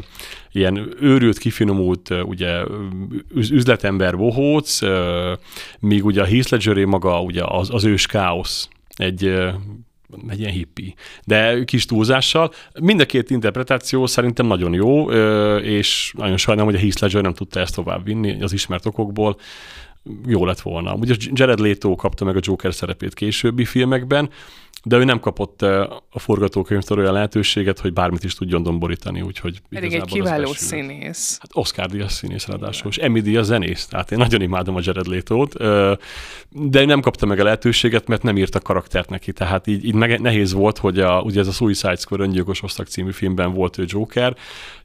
ilyen 0.52 0.96
őrült, 1.00 1.38
kifinomult, 1.38 2.10
ö, 2.10 2.22
ugye 2.22 2.64
üzletember 3.36 4.18
bohóc, 4.18 4.82
ö, 4.82 5.34
míg 5.80 6.06
ugye 6.06 6.22
a 6.22 6.26
Heath 6.26 6.52
Ledger 6.52 6.86
maga 6.86 7.22
ugye 7.22 7.44
az, 7.46 7.70
az 7.74 7.84
ős 7.84 8.06
káosz, 8.06 8.68
egy 8.96 9.24
egy 10.28 10.40
ilyen 10.40 10.52
hippi. 10.52 10.96
De 11.26 11.64
kis 11.64 11.86
túlzással. 11.86 12.54
Mind 12.80 13.00
a 13.00 13.06
két 13.06 13.30
interpretáció 13.30 14.06
szerintem 14.06 14.46
nagyon 14.46 14.74
jó, 14.74 15.12
és 15.60 16.14
nagyon 16.18 16.38
sajnálom, 16.38 16.72
hogy 16.72 16.80
a 16.80 16.84
Heath 16.84 17.02
Ledger 17.02 17.22
nem 17.22 17.34
tudta 17.34 17.60
ezt 17.60 17.76
tovább 17.76 18.04
vinni 18.04 18.42
az 18.42 18.54
ismert 18.54 18.86
okokból. 18.86 19.38
Jó 20.26 20.46
lett 20.46 20.62
volna. 20.62 20.94
Ugye 20.94 21.16
Jared 21.32 21.60
Leto 21.60 21.96
kapta 21.96 22.26
meg 22.26 22.36
a 22.36 22.42
Joker 22.42 22.74
szerepét 22.74 23.14
későbbi 23.14 23.66
filmekben, 23.66 24.30
de 24.86 24.98
ő 24.98 25.04
nem 25.04 25.20
kapott 25.20 25.62
a 26.10 26.20
forgatókönyvtől 26.20 26.98
olyan 26.98 27.14
lehetőséget, 27.14 27.80
hogy 27.80 27.94
bármit 27.94 28.24
is 28.24 28.36
tudjon 28.36 28.64
domborítani, 28.64 29.22
úgyhogy 29.22 29.62
Pedig 29.70 29.94
egy 29.94 30.04
kiváló 30.04 30.54
színész. 30.54 31.38
Hát 31.42 31.50
Oscar 31.54 31.86
díjas 31.86 32.12
színész 32.12 32.48
ráadásul, 32.48 32.90
és 32.90 32.98
Emmy 32.98 33.22
díjas 33.22 33.46
zenész, 33.46 33.86
tehát 33.86 34.12
én 34.12 34.18
nagyon 34.18 34.42
imádom 34.42 34.76
a 34.76 34.80
Jared 34.84 35.08
Leto-t, 35.08 35.54
de 36.50 36.82
ő 36.82 36.86
nem 36.86 37.02
kapta 37.02 37.26
meg 37.26 37.40
a 37.40 37.44
lehetőséget, 37.44 38.08
mert 38.08 38.24
nem 38.24 38.38
írt 38.38 38.56
a 38.56 38.60
karaktert 38.60 39.10
neki, 39.10 39.34
tehát 39.34 39.68
így, 39.68 39.86
így 39.86 39.96
nehéz 39.96 40.54
volt, 40.54 40.78
hogy 40.78 41.00
a, 41.00 41.22
ugye 41.22 41.40
ez 41.40 41.48
a 41.48 41.52
Suicide 41.52 41.96
Squad 41.96 42.20
öngyilkos 42.20 42.64
osztag 42.64 42.88
című 42.88 43.12
filmben 43.12 43.54
volt 43.54 43.78
ő 43.78 43.84
Joker, 43.88 44.36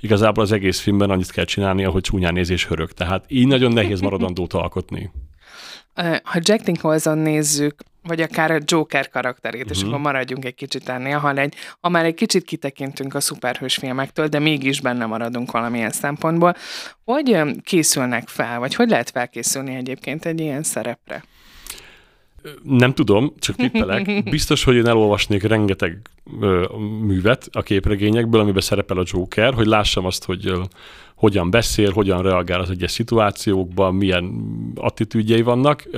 igazából 0.01 0.45
az 0.45 0.53
egész 0.53 0.81
filmben 0.81 1.11
annyit 1.11 1.31
kell 1.31 1.45
csinálni, 1.45 1.83
hogy 1.83 2.03
csúnyán 2.03 2.33
nézés 2.33 2.67
hörög, 2.67 2.93
tehát 2.93 3.25
így 3.29 3.47
nagyon 3.47 3.73
nehéz 3.73 4.01
maradandót 4.01 4.53
alkotni. 4.53 5.11
Ha 6.23 6.39
Jack 6.41 6.67
Nicholson 6.67 7.19
nézzük, 7.19 7.85
vagy 8.03 8.21
akár 8.21 8.51
a 8.51 8.59
Joker 8.65 9.09
karakterét, 9.09 9.61
uh-huh. 9.61 9.77
és 9.77 9.83
mhm. 9.83 9.89
akkor 9.89 10.03
maradjunk 10.05 10.45
egy 10.45 10.55
kicsit 10.55 10.89
ennél, 10.89 11.19
ha, 11.19 11.35
egy, 11.35 11.55
ha 11.81 11.89
már 11.89 12.05
egy 12.05 12.15
kicsit 12.15 12.45
kitekintünk 12.45 13.15
a 13.15 13.21
szuperhős 13.21 13.75
filmektől, 13.75 14.27
de 14.27 14.39
mégis 14.39 14.81
benne 14.81 15.07
maradunk 15.07 15.51
valamilyen 15.51 15.91
szempontból, 15.91 16.55
hogy 17.05 17.41
készülnek 17.63 18.29
fel, 18.29 18.59
vagy 18.59 18.75
hogy 18.75 18.89
lehet 18.89 19.11
felkészülni 19.11 19.75
egyébként 19.75 20.25
egy 20.25 20.41
ilyen 20.41 20.63
szerepre? 20.63 21.25
Nem 22.63 22.95
tudom, 22.95 23.33
csak 23.39 23.57
tippelek. 23.57 24.23
Biztos, 24.31 24.65
hogy 24.65 24.75
én 24.75 24.87
elolvasnék 24.87 25.43
rengeteg 25.43 25.99
ö, 26.41 26.67
művet 27.01 27.49
a 27.53 27.63
képregényekből, 27.63 28.41
amiben 28.41 28.63
szerepel 28.63 28.99
a 28.99 29.05
Joker, 29.07 29.55
hogy 29.55 29.67
lássam 29.67 30.05
azt, 30.05 30.25
hogy 30.25 30.47
ö, 30.47 30.63
hogyan 31.19 31.51
beszél, 31.51 31.93
hogyan 31.93 32.23
reagál 32.23 32.61
az 32.61 32.71
egyes 32.71 32.91
szituációkban, 32.91 33.95
milyen 33.95 34.43
attitűdjei 34.75 35.43
vannak. 35.43 35.89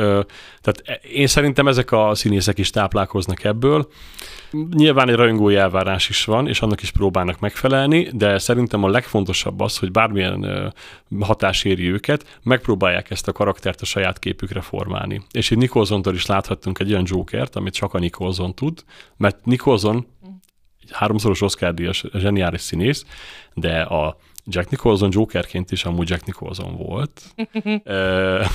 Tehát 0.61 0.83
én 1.13 1.27
szerintem 1.27 1.69
ezek 1.69 1.93
a 1.93 2.15
színészek 2.15 2.59
is 2.59 2.71
táplálkoznak 2.71 3.45
ebből. 3.45 3.89
Nyilván 4.73 5.09
egy 5.09 5.15
rajongói 5.15 5.57
elvárás 5.57 6.09
is 6.09 6.25
van, 6.25 6.49
és 6.49 6.61
annak 6.61 6.83
is 6.83 6.91
próbálnak 6.91 7.41
megfelelni, 7.41 8.09
de 8.13 8.39
szerintem 8.39 8.85
a 8.85 8.89
legfontosabb 8.89 9.61
az, 9.61 9.79
hogy 9.79 9.91
bármilyen 9.91 10.73
hatás 11.21 11.65
éri 11.65 11.91
őket, 11.93 12.39
megpróbálják 12.43 13.11
ezt 13.11 13.29
a 13.29 13.33
karaktert 13.33 13.81
a 13.81 13.85
saját 13.85 14.19
képükre 14.19 14.61
formálni. 14.61 15.23
És 15.31 15.51
így 15.51 15.59
Nicholsontól 15.59 16.15
is 16.15 16.27
láthattunk 16.27 16.79
egy 16.79 16.93
olyan 16.93 17.07
Jokert, 17.07 17.57
amit 17.57 17.75
csak 17.75 17.95
a 17.95 17.99
Nicholson 17.99 18.55
tud, 18.55 18.85
mert 19.17 19.45
Nicholson 19.45 20.07
háromszoros 20.91 21.41
Oscar-díjas 21.41 22.05
zseniális 22.13 22.61
színész, 22.61 23.05
de 23.55 23.81
a 23.81 24.17
Jack 24.53 24.71
Nicholson 24.71 25.09
Jokerként 25.13 25.71
is 25.71 25.85
amúgy 25.85 26.09
Jack 26.09 26.25
Nicholson 26.27 26.77
volt. 26.77 27.23
e, 27.85 28.51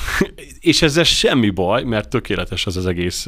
és 0.60 0.82
ezzel 0.82 1.04
semmi 1.04 1.50
baj, 1.50 1.84
mert 1.84 2.10
tökéletes 2.10 2.66
az 2.66 2.78
az 2.78 2.86
egész 2.86 3.28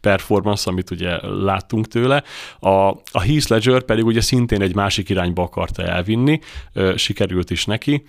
performance, 0.00 0.70
amit 0.70 0.90
ugye 0.90 1.26
láttunk 1.26 1.88
tőle. 1.88 2.22
A, 2.60 2.70
a 2.88 3.20
Heath 3.20 3.50
Ledger 3.50 3.82
pedig 3.82 4.04
ugye 4.04 4.20
szintén 4.20 4.62
egy 4.62 4.74
másik 4.74 5.08
irányba 5.08 5.42
akarta 5.42 5.82
elvinni, 5.82 6.40
e, 6.72 6.96
sikerült 6.96 7.50
is 7.50 7.64
neki. 7.64 8.04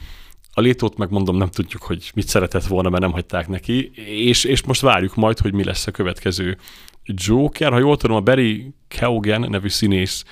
A 0.58 0.62
létót 0.62 0.98
megmondom, 0.98 1.38
nem 1.38 1.50
tudjuk, 1.50 1.82
hogy 1.82 2.12
mit 2.14 2.28
szeretett 2.28 2.66
volna, 2.66 2.90
mert 2.90 3.02
nem 3.02 3.12
hagyták 3.12 3.48
neki, 3.48 3.92
és, 4.06 4.44
és 4.44 4.64
most 4.64 4.82
várjuk 4.82 5.16
majd, 5.16 5.40
hogy 5.40 5.54
mi 5.54 5.64
lesz 5.64 5.88
a 5.88 5.92
következő 5.92 6.58
Joker. 7.06 7.72
Ha 7.72 7.80
jól 7.80 7.98
tudom, 7.98 8.16
a 8.16 8.22
Barry 8.22 8.74
Keoghan 8.88 9.50
nevű 9.50 9.70
színész 9.70 10.24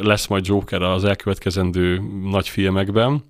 lesz 0.00 0.26
majd 0.26 0.46
Joker 0.46 0.82
az 0.82 1.04
elkövetkezendő 1.04 2.02
nagy 2.30 2.48
filmekben, 2.48 3.22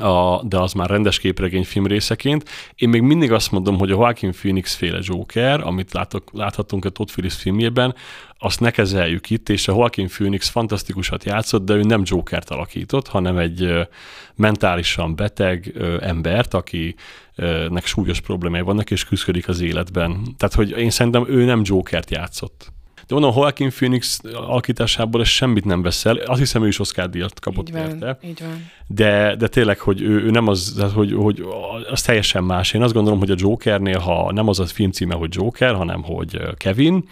a, 0.00 0.42
de 0.44 0.58
az 0.58 0.72
már 0.72 0.90
rendes 0.90 1.18
képregény 1.18 1.64
film 1.64 1.86
részeként. 1.86 2.48
Én 2.74 2.88
még 2.88 3.00
mindig 3.00 3.32
azt 3.32 3.50
mondom, 3.50 3.78
hogy 3.78 3.90
a 3.90 3.94
Joaquin 3.94 4.32
Phoenix 4.32 4.74
féle 4.74 4.98
Joker, 5.02 5.60
amit 5.60 5.92
látok, 5.92 6.30
láthatunk 6.32 6.84
a 6.84 6.88
Todd 6.88 7.06
Phillips 7.06 7.34
filmjében, 7.34 7.94
azt 8.38 8.60
ne 8.60 8.70
kezeljük 8.70 9.30
itt, 9.30 9.48
és 9.48 9.68
a 9.68 9.72
Joaquin 9.72 10.08
Phoenix 10.08 10.48
fantasztikusat 10.48 11.24
játszott, 11.24 11.64
de 11.64 11.74
ő 11.74 11.82
nem 11.82 12.02
Jokert 12.04 12.50
alakított, 12.50 13.08
hanem 13.08 13.36
egy 13.36 13.88
mentálisan 14.34 15.16
beteg 15.16 15.74
embert, 16.00 16.54
akinek 16.54 17.84
súlyos 17.84 18.20
problémái 18.20 18.60
vannak, 18.60 18.90
és 18.90 19.04
küzdik 19.04 19.48
az 19.48 19.60
életben. 19.60 20.22
Tehát, 20.36 20.54
hogy 20.54 20.70
én 20.70 20.90
szerintem 20.90 21.24
ő 21.28 21.44
nem 21.44 21.62
Jokert 21.64 22.10
játszott. 22.10 22.72
De 23.12 23.18
mondom, 23.18 23.42
Joaquin 23.42 23.70
Phoenix 23.70 24.20
alakításából 24.34 25.20
ez 25.20 25.28
semmit 25.28 25.64
nem 25.64 25.82
veszel. 25.82 26.16
Azt 26.16 26.38
hiszem, 26.38 26.64
ő 26.64 26.66
is 26.66 26.78
Oscar 26.78 27.10
díjat 27.10 27.40
kapott 27.40 27.68
így 27.68 27.74
van, 27.74 27.88
érte. 27.88 28.18
Így 28.24 28.40
van. 28.40 28.70
De, 28.86 29.36
de 29.36 29.48
tényleg, 29.48 29.78
hogy 29.78 30.02
ő, 30.02 30.22
ő 30.22 30.30
nem 30.30 30.48
az, 30.48 30.84
hogy, 30.94 31.12
hogy 31.12 31.44
az 31.90 32.02
teljesen 32.02 32.44
más. 32.44 32.72
Én 32.72 32.82
azt 32.82 32.92
gondolom, 32.92 33.18
hogy 33.18 33.30
a 33.30 33.34
Jokernél, 33.38 33.98
ha 33.98 34.32
nem 34.32 34.48
az 34.48 34.60
a 34.60 34.66
film 34.66 34.90
címe, 34.90 35.14
hogy 35.14 35.34
Joker, 35.34 35.74
hanem 35.74 36.02
hogy 36.02 36.40
Kevin, 36.56 37.08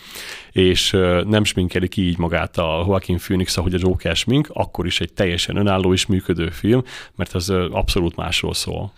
és 0.52 0.90
nem 1.26 1.44
sminkeli 1.44 1.88
ki 1.88 2.06
így 2.06 2.18
magát 2.18 2.58
a 2.58 2.84
Joaquin 2.86 3.18
Phoenix, 3.18 3.56
ahogy 3.56 3.74
a 3.74 3.78
Joker 3.80 4.16
smink, 4.16 4.48
akkor 4.52 4.86
is 4.86 5.00
egy 5.00 5.12
teljesen 5.12 5.56
önálló 5.56 5.92
és 5.92 6.06
működő 6.06 6.50
film, 6.50 6.82
mert 7.14 7.34
ez 7.34 7.48
abszolút 7.70 8.16
másról 8.16 8.54
szól. 8.54 8.92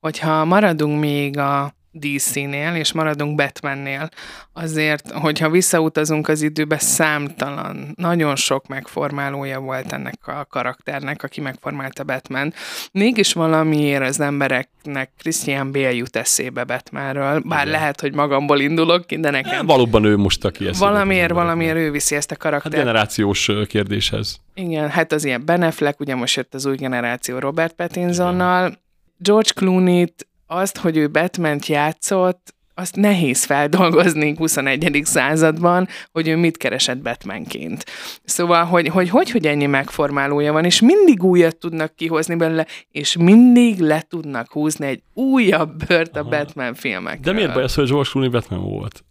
Hogyha 0.00 0.44
maradunk 0.44 1.00
még 1.00 1.38
a 1.38 1.74
DC-nél, 1.92 2.74
és 2.74 2.92
maradunk 2.92 3.36
Batmannél, 3.36 4.08
azért, 4.52 5.10
hogyha 5.10 5.50
visszautazunk 5.50 6.28
az 6.28 6.42
időbe, 6.42 6.78
számtalan, 6.78 7.92
nagyon 7.96 8.36
sok 8.36 8.66
megformálója 8.66 9.60
volt 9.60 9.92
ennek 9.92 10.26
a 10.26 10.46
karakternek, 10.50 11.22
aki 11.22 11.40
megformálta 11.40 12.04
Batman. 12.04 12.52
Mégis 12.92 13.32
valamiért 13.32 14.02
az 14.02 14.20
embereknek 14.20 15.10
Christian 15.18 15.72
Bale 15.72 15.92
jut 15.94 16.16
eszébe 16.16 16.64
Batmanről, 16.64 17.40
bár 17.40 17.66
Igen. 17.66 17.78
lehet, 17.78 18.00
hogy 18.00 18.14
magamból 18.14 18.60
indulok 18.60 19.06
ki, 19.06 19.18
de 19.18 19.30
nekem... 19.30 19.66
Valóban 19.66 20.04
ő 20.04 20.16
most 20.16 20.44
aki 20.44 20.66
eszébe. 20.66 20.86
Valamiért, 20.86 21.32
valamiért 21.32 21.76
ő 21.76 21.90
viszi 21.90 22.16
ezt 22.16 22.30
a 22.30 22.36
karaktert. 22.36 22.74
Hát 22.74 22.84
generációs 22.84 23.50
kérdéshez. 23.68 24.40
Igen, 24.54 24.88
hát 24.88 25.12
az 25.12 25.24
ilyen 25.24 25.44
Ben 25.44 25.62
Affleck, 25.62 26.00
ugye 26.00 26.14
most 26.14 26.36
jött 26.36 26.54
az 26.54 26.66
új 26.66 26.76
generáció 26.76 27.38
Robert 27.38 27.72
Pattinsonnal, 27.72 28.80
George 29.18 29.50
Clooney-t 29.54 30.26
azt, 30.52 30.78
hogy 30.78 30.96
ő 30.96 31.10
batman 31.10 31.58
játszott, 31.66 32.54
azt 32.74 32.96
nehéz 32.96 33.44
feldolgozni 33.44 34.34
21. 34.36 35.00
században, 35.04 35.88
hogy 36.12 36.28
ő 36.28 36.36
mit 36.36 36.56
keresett 36.56 36.98
Batmanként. 36.98 37.84
Szóval, 38.24 38.64
hogy 38.64 38.88
hogy, 38.88 39.08
hogy, 39.08 39.30
hogy 39.30 39.46
ennyi 39.46 39.66
megformálója 39.66 40.52
van, 40.52 40.64
és 40.64 40.80
mindig 40.80 41.22
újat 41.22 41.56
tudnak 41.56 41.96
kihozni 41.96 42.34
belőle, 42.34 42.66
és 42.90 43.16
mindig 43.16 43.78
le 43.78 44.04
tudnak 44.08 44.52
húzni 44.52 44.86
egy 44.86 45.02
újabb 45.14 45.86
bört 45.86 46.16
a 46.16 46.20
Aha. 46.20 46.28
Batman 46.28 46.74
filmek. 46.74 47.20
De 47.20 47.32
miért 47.32 47.52
baj 47.52 47.62
az, 47.62 47.74
hogy 47.74 47.88
George 47.88 48.08
Clooney 48.10 48.30
Batman 48.30 48.60
volt? 48.60 49.04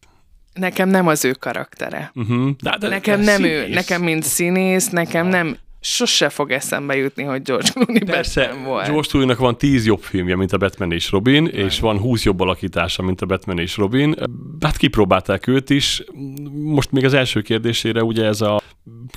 Nekem 0.54 0.90
nem 0.90 1.08
az 1.08 1.26
ő 1.26 1.32
karaktere. 1.32 2.12
Uh-huh. 2.16 2.50
De, 2.62 2.78
de, 2.80 2.88
nekem 2.88 3.20
de 3.20 3.26
nem 3.26 3.36
színész. 3.36 3.68
ő, 3.68 3.74
nekem 3.74 4.02
mint 4.02 4.24
színész, 4.24 4.90
nekem 4.90 5.28
nem 5.28 5.58
sose 5.82 6.30
fog 6.30 6.52
eszembe 6.52 6.96
jutni, 6.96 7.24
hogy 7.24 7.42
George 7.42 7.70
Clooney 7.72 8.04
Persze, 8.04 8.46
Batman 8.48 8.64
volt. 8.64 8.86
George 8.86 9.08
Clooney-nak 9.08 9.40
van 9.40 9.58
tíz 9.58 9.86
jobb 9.86 10.02
filmje, 10.02 10.36
mint 10.36 10.52
a 10.54 10.58
Batman 10.58 10.92
és 10.92 11.12
Robin, 11.12 11.44
Nem. 11.44 11.66
és 11.66 11.80
van 11.80 11.98
húsz 11.98 12.24
jobb 12.24 12.40
alakítása, 12.40 13.02
mint 13.02 13.22
a 13.22 13.26
Batman 13.26 13.60
és 13.60 13.78
Robin. 13.78 14.16
Hát 14.60 14.78
kipróbálták 14.78 15.48
őt 15.48 15.70
is. 15.70 16.04
Most 16.52 16.92
még 16.92 17.06
az 17.06 17.14
első 17.14 17.42
kérdésére 17.42 18.04
ugye 18.04 18.26
ez 18.26 18.42
a 18.42 18.62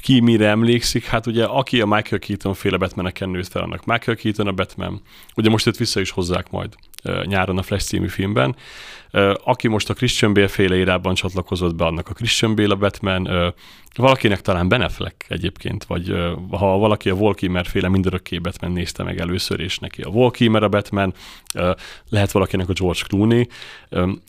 ki 0.03 0.21
mire 0.21 0.49
emlékszik, 0.49 1.05
hát 1.05 1.27
ugye 1.27 1.45
aki 1.45 1.81
a 1.81 1.87
Michael 1.87 2.21
Keaton 2.21 2.55
féle 2.55 2.77
Batman-eken 2.77 3.29
nőtt 3.29 3.49
fel, 3.49 3.63
annak 3.63 3.85
Michael 3.85 4.17
Keaton 4.17 4.47
a 4.47 4.53
Batman. 4.53 5.03
Ugye 5.37 5.51
most 5.51 5.67
őt 5.67 5.77
vissza 5.77 6.01
is 6.01 6.11
hozzák 6.11 6.51
majd 6.51 6.75
nyáron 7.25 7.59
a 7.59 7.63
Flash 7.63 7.87
című 7.87 8.09
filmben. 8.09 8.57
Aki 9.45 9.69
most 9.69 9.91
a 9.91 9.95
Christian 9.95 10.35
Bale 10.35 10.49
féle 10.49 10.77
irában 10.77 11.15
csatlakozott 11.15 11.75
be, 11.75 11.85
annak 11.85 12.09
a 12.09 12.13
Christian 12.13 12.55
Bale 12.55 12.73
a 12.73 12.77
Batman, 12.77 13.55
valakinek 13.97 14.41
talán 14.41 14.69
Ben 14.69 14.81
Affleck 14.81 15.25
egyébként, 15.29 15.85
vagy 15.85 16.15
ha 16.51 16.79
valaki 16.79 17.11
a 17.11 17.15
Volkimer 17.15 17.67
féle 17.67 17.89
mindörökké 17.89 18.39
Batman 18.39 18.73
nézte 18.73 19.03
meg 19.03 19.21
először, 19.21 19.61
és 19.61 19.79
neki 19.79 20.03
a 20.03 20.11
Volkimer 20.11 20.63
a 20.63 20.69
Batman, 20.69 21.15
lehet 22.09 22.33
valakinek 22.33 22.69
a 22.69 22.73
George 22.73 23.01
Clooney. 23.09 23.49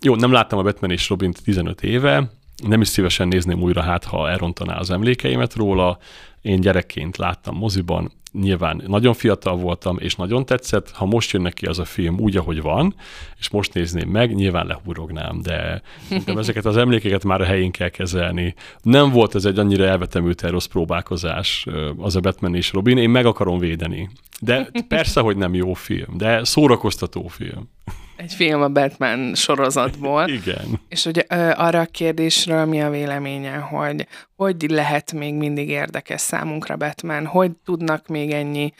Jó, 0.01 0.15
nem 0.15 0.31
láttam 0.31 0.59
a 0.59 0.63
Batman 0.63 0.91
és 0.91 1.09
Robin 1.09 1.31
15 1.43 1.83
éve, 1.83 2.31
nem 2.63 2.81
is 2.81 2.87
szívesen 2.87 3.27
nézném 3.27 3.61
újra, 3.61 3.81
hát 3.81 4.03
ha 4.03 4.29
elrontaná 4.29 4.77
az 4.77 4.91
emlékeimet 4.91 5.55
róla. 5.55 5.97
Én 6.45 6.59
gyerekként 6.59 7.17
láttam 7.17 7.55
moziban, 7.55 8.11
nyilván 8.31 8.83
nagyon 8.87 9.13
fiatal 9.13 9.55
voltam, 9.55 9.97
és 9.99 10.15
nagyon 10.15 10.45
tetszett. 10.45 10.91
Ha 10.91 11.05
most 11.05 11.31
jön 11.31 11.41
neki 11.41 11.65
az 11.65 11.79
a 11.79 11.85
film 11.85 12.19
úgy, 12.19 12.37
ahogy 12.37 12.61
van, 12.61 12.95
és 13.39 13.49
most 13.49 13.73
nézném 13.73 14.09
meg, 14.09 14.35
nyilván 14.35 14.65
lehúrognám, 14.65 15.41
de 15.41 15.81
ezeket 16.25 16.65
az 16.65 16.77
emlékeket 16.77 17.23
már 17.23 17.41
a 17.41 17.45
helyén 17.45 17.71
kell 17.71 17.89
kezelni. 17.89 18.55
Nem 18.81 19.11
volt 19.11 19.35
ez 19.35 19.45
egy 19.45 19.59
annyira 19.59 19.85
elvetemült 19.85 20.41
rossz 20.41 20.65
próbálkozás 20.65 21.65
az 21.97 22.15
a 22.15 22.19
Batman 22.19 22.55
és 22.55 22.71
Robin, 22.71 22.97
én 22.97 23.09
meg 23.09 23.25
akarom 23.25 23.59
védeni. 23.59 24.09
De 24.39 24.69
persze, 24.87 25.21
hogy 25.21 25.37
nem 25.37 25.53
jó 25.53 25.73
film, 25.73 26.17
de 26.17 26.43
szórakoztató 26.43 27.27
film. 27.27 27.69
Egy 28.15 28.33
film 28.33 28.61
a 28.61 28.69
Batman 28.69 29.35
sorozatból. 29.35 30.27
Igen. 30.43 30.79
És 30.89 31.03
hogy 31.03 31.25
ö, 31.27 31.51
arra 31.55 31.79
a 31.79 31.85
kérdésről 31.85 32.65
mi 32.65 32.81
a 32.81 32.89
véleménye, 32.89 33.55
hogy 33.55 34.07
hogy 34.35 34.65
lehet 34.69 35.11
még 35.11 35.33
mindig 35.33 35.69
érdekes 35.69 36.21
számunkra 36.21 36.75
Batman, 36.75 37.25
hogy 37.25 37.51
tudnak 37.65 38.07
még 38.07 38.31
ennyi 38.31 38.73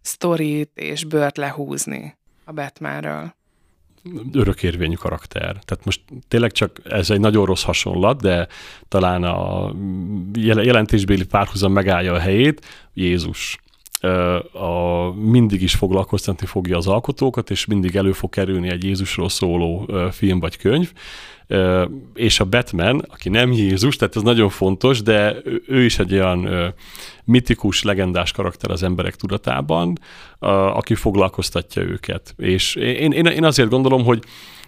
sztorit 0.00 0.70
és 0.74 1.04
bört 1.04 1.36
lehúzni 1.36 2.16
a 2.44 2.52
Batmanről? 2.52 3.34
örökérvényű 4.32 4.94
karakter. 4.94 5.56
Tehát 5.64 5.84
most 5.84 6.00
tényleg 6.28 6.52
csak 6.52 6.80
ez 6.84 7.10
egy 7.10 7.20
nagyon 7.20 7.46
rossz 7.46 7.62
hasonlat, 7.62 8.20
de 8.20 8.48
talán 8.88 9.24
a 9.24 9.72
jelentésbéli 10.34 11.24
párhuzam 11.24 11.72
megállja 11.72 12.12
a 12.12 12.18
helyét. 12.18 12.66
Jézus 12.94 13.58
a, 14.52 15.12
mindig 15.14 15.62
is 15.62 15.74
foglalkoztatni 15.74 16.46
fogja 16.46 16.76
az 16.76 16.86
alkotókat, 16.86 17.50
és 17.50 17.66
mindig 17.66 17.96
elő 17.96 18.12
fog 18.12 18.30
kerülni 18.30 18.68
egy 18.68 18.84
Jézusról 18.84 19.28
szóló 19.28 19.90
film 20.10 20.40
vagy 20.40 20.56
könyv, 20.56 20.92
és 22.14 22.40
a 22.40 22.44
Batman, 22.44 23.04
aki 23.08 23.28
nem 23.28 23.52
Jézus, 23.52 23.96
tehát 23.96 24.16
ez 24.16 24.22
nagyon 24.22 24.48
fontos, 24.48 25.02
de 25.02 25.36
ő 25.66 25.84
is 25.84 25.98
egy 25.98 26.12
olyan 26.12 26.74
mitikus, 27.24 27.82
legendás 27.82 28.32
karakter 28.32 28.70
az 28.70 28.82
emberek 28.82 29.14
tudatában, 29.14 29.98
aki 30.74 30.94
foglalkoztatja 30.94 31.82
őket. 31.82 32.34
És 32.38 32.74
én, 32.74 33.12
én, 33.12 33.26
én 33.26 33.44
azért 33.44 33.68
gondolom, 33.68 34.04
hogy 34.04 34.22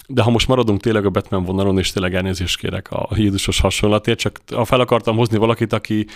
de 0.06 0.22
ha 0.22 0.30
most 0.30 0.48
maradunk 0.48 0.80
tényleg 0.80 1.06
a 1.06 1.10
Batman 1.10 1.44
vonalon, 1.44 1.78
és 1.78 1.92
tényleg 1.92 2.14
elnézést 2.14 2.58
kérek 2.58 2.90
a 2.90 3.08
Jézusos 3.14 3.60
hasonlatért, 3.60 4.18
csak 4.18 4.40
fel 4.64 4.80
akartam 4.80 5.16
hozni 5.16 5.38
valakit, 5.38 5.72
aki 5.72 6.06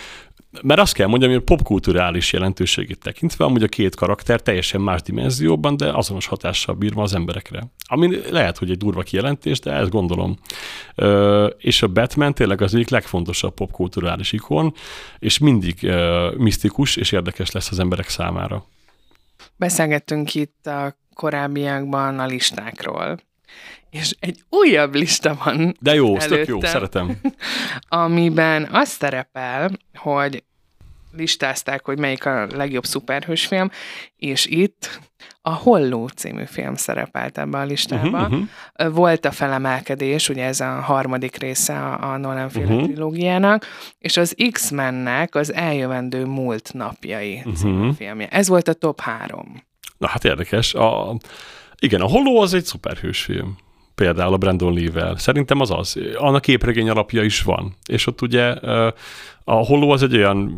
mert 0.61 0.79
azt 0.79 0.93
kell 0.93 1.07
mondjam, 1.07 1.31
hogy 1.31 1.39
a 1.39 1.43
popkulturális 1.43 2.33
jelentőségét 2.33 2.99
tekintve, 2.99 3.45
amúgy 3.45 3.63
a 3.63 3.67
két 3.67 3.95
karakter 3.95 4.41
teljesen 4.41 4.81
más 4.81 5.01
dimenzióban, 5.01 5.77
de 5.77 5.91
azonos 5.93 6.25
hatással 6.25 6.75
bírva 6.75 7.01
az 7.01 7.13
emberekre. 7.13 7.63
Ami 7.87 8.21
lehet, 8.31 8.57
hogy 8.57 8.69
egy 8.71 8.77
durva 8.77 9.01
kijelentés, 9.01 9.59
de 9.59 9.71
ezt 9.71 9.89
gondolom. 9.89 10.37
Ö, 10.95 11.45
és 11.57 11.81
a 11.81 11.87
Batman 11.87 12.33
tényleg 12.33 12.61
az 12.61 12.73
egyik 12.73 12.89
legfontosabb 12.89 13.53
popkulturális 13.53 14.31
ikon, 14.31 14.73
és 15.19 15.37
mindig 15.37 15.83
ö, 15.83 16.31
misztikus 16.37 16.95
és 16.95 17.11
érdekes 17.11 17.51
lesz 17.51 17.71
az 17.71 17.79
emberek 17.79 18.09
számára. 18.09 18.65
Beszélgettünk 19.55 20.35
itt 20.35 20.67
a 20.67 20.97
korábbiakban 21.13 22.19
a 22.19 22.25
listákról. 22.25 23.19
És 23.89 24.15
egy 24.19 24.39
újabb 24.49 24.95
lista 24.95 25.37
van. 25.43 25.75
De 25.79 25.93
jó, 25.93 26.15
ez 26.15 26.25
tök 26.25 26.47
jó, 26.47 26.61
szeretem. 26.61 27.19
amiben 27.89 28.67
az 28.71 28.89
szerepel, 28.89 29.71
hogy 29.93 30.43
listázták, 31.11 31.85
hogy 31.85 31.99
melyik 31.99 32.25
a 32.25 32.47
legjobb 32.55 32.85
szuperhősfilm, 32.85 33.71
és 34.15 34.45
itt 34.45 34.99
a 35.41 35.49
Holló 35.49 36.07
című 36.07 36.43
film 36.45 36.75
szerepelt 36.75 37.37
ebbe 37.37 37.57
a 37.57 37.63
listába. 37.63 38.21
Uh-huh, 38.21 38.39
uh-huh. 38.75 38.95
Volt 38.95 39.25
a 39.25 39.31
felemelkedés, 39.31 40.29
ugye 40.29 40.45
ez 40.45 40.59
a 40.59 40.81
harmadik 40.81 41.35
része 41.35 41.85
a 41.85 42.17
Nolan 42.17 42.49
film 42.49 42.65
uh-huh. 42.65 42.83
trilógiának, 42.83 43.65
és 43.97 44.17
az 44.17 44.35
X-mennek 44.51 45.35
az 45.35 45.53
eljövendő 45.53 46.25
múlt 46.25 46.73
napjai 46.73 47.35
uh-huh. 47.35 47.53
című 47.53 47.91
filmje. 47.91 48.27
Ez 48.27 48.47
volt 48.47 48.67
a 48.67 48.73
top 48.73 48.99
három. 48.99 49.63
Na 49.97 50.07
hát 50.07 50.25
érdekes. 50.25 50.73
A, 50.73 51.17
igen, 51.79 52.01
a 52.01 52.07
Holló 52.07 52.41
az 52.41 52.53
egy 52.53 52.65
szuperhősfilm 52.65 53.57
például 53.99 54.33
a 54.33 54.37
Brandon 54.37 54.73
Lee-vel. 54.73 55.17
Szerintem 55.17 55.59
az 55.59 55.71
az. 55.71 55.99
Annak 56.15 56.41
képregény 56.41 56.89
alapja 56.89 57.23
is 57.23 57.41
van. 57.41 57.75
És 57.85 58.07
ott 58.07 58.21
ugye 58.21 58.45
a 59.43 59.53
Hollow 59.53 59.89
az 59.89 60.03
egy 60.03 60.15
olyan, 60.15 60.57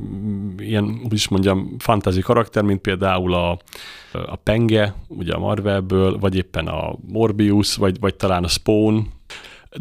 ilyen, 0.58 1.00
úgy 1.04 1.14
is 1.14 1.28
mondjam, 1.28 1.76
fantasy 1.80 2.22
karakter, 2.22 2.64
mint 2.64 2.82
például 2.82 3.34
a, 3.34 3.60
a 4.12 4.36
Penge, 4.36 4.96
ugye 5.08 5.34
a 5.34 5.40
Marvelből, 5.40 6.18
vagy 6.18 6.36
éppen 6.36 6.68
a 6.68 6.96
Morbius, 7.08 7.76
vagy, 7.76 8.00
vagy 8.00 8.16
talán 8.16 8.44
a 8.44 8.48
Spawn, 8.48 9.08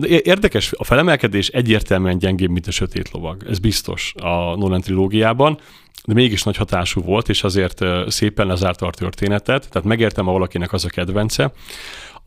Érdekes, 0.09 0.73
a 0.77 0.85
felemelkedés 0.85 1.49
egyértelműen 1.49 2.19
gyengébb, 2.19 2.51
mint 2.51 2.67
a 2.67 2.71
Sötét 2.71 3.11
Lovag. 3.11 3.45
Ez 3.49 3.59
biztos 3.59 4.15
a 4.17 4.57
Nolan 4.57 4.81
trilógiában, 4.81 5.59
de 6.05 6.15
mégis 6.15 6.43
nagy 6.43 6.57
hatású 6.57 7.01
volt, 7.01 7.29
és 7.29 7.45
azért 7.45 7.85
szépen 8.07 8.47
lezárta 8.47 8.87
a 8.87 8.91
történetet, 8.91 9.69
tehát 9.71 9.89
megértem, 9.89 10.25
ha 10.25 10.33
valakinek 10.33 10.73
az 10.73 10.85
a 10.85 10.89
kedvence. 10.89 11.53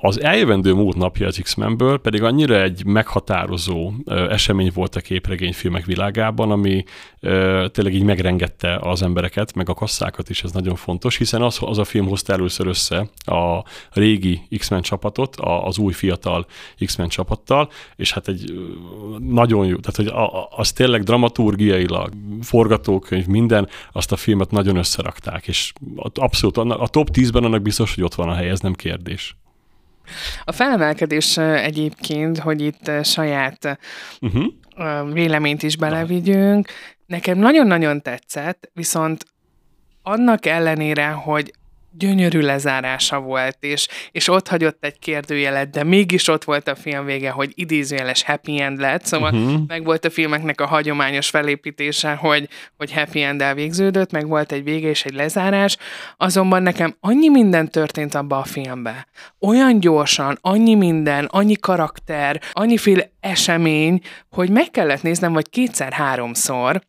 Az 0.05 0.21
eljövendő 0.21 0.73
múlt 0.73 0.95
napja 0.95 1.27
az 1.27 1.39
X-Menből 1.43 1.97
pedig 1.97 2.23
annyira 2.23 2.61
egy 2.61 2.85
meghatározó 2.85 3.91
ö, 4.05 4.29
esemény 4.29 4.71
volt 4.73 4.95
a 4.95 4.99
képregényfilmek 4.99 5.85
világában, 5.85 6.51
ami 6.51 6.83
ö, 7.19 7.65
tényleg 7.71 7.93
így 7.93 8.03
megrengette 8.03 8.77
az 8.81 9.01
embereket, 9.01 9.53
meg 9.53 9.69
a 9.69 9.73
kasszákat 9.73 10.29
is, 10.29 10.43
ez 10.43 10.51
nagyon 10.51 10.75
fontos, 10.75 11.17
hiszen 11.17 11.41
az, 11.41 11.57
az 11.61 11.77
a 11.77 11.83
film 11.83 12.07
hozta 12.07 12.33
először 12.33 12.67
össze 12.67 13.09
a 13.25 13.63
régi 13.91 14.41
X-Men 14.57 14.81
csapatot, 14.81 15.35
a, 15.35 15.65
az 15.65 15.77
új 15.77 15.93
fiatal 15.93 16.45
X-Men 16.85 17.07
csapattal, 17.07 17.69
és 17.95 18.13
hát 18.13 18.27
egy 18.27 18.53
nagyon 19.19 19.65
jó, 19.65 19.77
tehát 19.77 19.95
hogy 19.95 20.07
a, 20.07 20.47
az 20.57 20.71
tényleg 20.71 21.03
dramaturgiailag, 21.03 22.11
forgatókönyv, 22.41 23.25
minden, 23.25 23.67
azt 23.91 24.11
a 24.11 24.15
filmet 24.15 24.51
nagyon 24.51 24.75
összerakták, 24.75 25.47
és 25.47 25.73
abszolút 26.13 26.57
a 26.57 26.87
top 26.87 27.09
10-ben 27.13 27.43
annak 27.43 27.61
biztos, 27.61 27.95
hogy 27.95 28.03
ott 28.03 28.15
van 28.15 28.29
a 28.29 28.33
hely, 28.33 28.49
ez 28.49 28.59
nem 28.59 28.73
kérdés. 28.73 29.35
A 30.43 30.51
felemelkedés 30.51 31.37
egyébként, 31.37 32.39
hogy 32.39 32.61
itt 32.61 32.91
saját 33.03 33.79
uh-huh. 34.21 35.13
véleményt 35.13 35.63
is 35.63 35.77
belevigyünk, 35.77 36.67
nekem 37.05 37.37
nagyon-nagyon 37.37 38.01
tetszett, 38.01 38.69
viszont 38.73 39.25
annak 40.01 40.45
ellenére, 40.45 41.07
hogy 41.07 41.53
gyönyörű 41.97 42.39
lezárása 42.39 43.19
volt, 43.19 43.57
és, 43.59 43.87
és 44.11 44.27
ott 44.27 44.47
hagyott 44.47 44.85
egy 44.85 44.99
kérdőjelet, 44.99 45.69
de 45.69 45.83
mégis 45.83 46.27
ott 46.27 46.43
volt 46.43 46.67
a 46.67 46.75
film 46.75 47.05
vége, 47.05 47.29
hogy 47.29 47.51
idézőjeles 47.55 48.23
happy 48.23 48.61
end 48.61 48.79
lett, 48.79 49.05
szóval 49.05 49.33
uh-huh. 49.33 49.61
meg 49.67 49.83
volt 49.83 50.05
a 50.05 50.09
filmeknek 50.09 50.61
a 50.61 50.65
hagyományos 50.65 51.29
felépítése, 51.29 52.13
hogy, 52.13 52.49
hogy 52.77 52.93
happy 52.93 53.21
end 53.21 53.41
elvégződött, 53.41 54.11
meg 54.11 54.27
volt 54.27 54.51
egy 54.51 54.63
vége 54.63 54.87
és 54.87 55.05
egy 55.05 55.13
lezárás, 55.13 55.77
azonban 56.17 56.63
nekem 56.63 56.95
annyi 56.99 57.29
minden 57.29 57.69
történt 57.69 58.15
abba 58.15 58.37
a 58.37 58.43
filmbe. 58.43 59.07
Olyan 59.39 59.79
gyorsan, 59.79 60.37
annyi 60.41 60.75
minden, 60.75 61.25
annyi 61.25 61.55
karakter, 61.55 62.41
annyiféle 62.51 63.11
esemény, 63.19 63.99
hogy 64.29 64.49
meg 64.49 64.69
kellett 64.71 65.01
néznem, 65.01 65.33
vagy 65.33 65.49
kétszer-háromszor, 65.49 66.81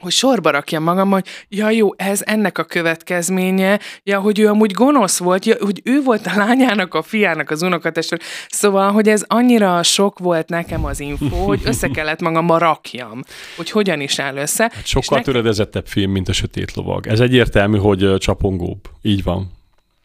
hogy 0.00 0.12
sorba 0.12 0.50
rakjam 0.50 0.82
magam, 0.82 1.10
hogy 1.10 1.26
ja 1.48 1.70
jó, 1.70 1.88
ez 1.96 2.22
ennek 2.24 2.58
a 2.58 2.64
következménye, 2.64 3.80
ja, 4.02 4.20
hogy 4.20 4.38
ő 4.38 4.48
amúgy 4.48 4.72
gonosz 4.72 5.18
volt, 5.18 5.44
ja, 5.44 5.56
hogy 5.60 5.80
ő 5.84 6.02
volt 6.02 6.26
a 6.26 6.36
lányának, 6.36 6.94
a 6.94 7.02
fiának 7.02 7.50
az 7.50 7.62
unokatestő. 7.62 8.18
Szóval, 8.48 8.92
hogy 8.92 9.08
ez 9.08 9.24
annyira 9.26 9.82
sok 9.82 10.18
volt 10.18 10.48
nekem 10.48 10.84
az 10.84 11.00
info, 11.00 11.36
hogy 11.36 11.60
össze 11.64 11.88
kellett 11.88 12.20
magammal 12.20 12.58
rakjam, 12.58 13.22
hogy 13.56 13.70
hogyan 13.70 14.00
is 14.00 14.18
áll 14.18 14.36
össze. 14.36 14.70
Hát 14.74 14.86
sokkal 14.86 15.18
nekem... 15.18 15.32
töredezettebb 15.32 15.86
film, 15.86 16.10
mint 16.10 16.28
a 16.28 16.32
Sötét 16.32 16.74
Lovag. 16.74 17.06
Ez 17.06 17.20
egyértelmű, 17.20 17.78
hogy 17.78 18.14
csapongóbb. 18.18 18.80
Így 19.02 19.22
van. 19.22 19.58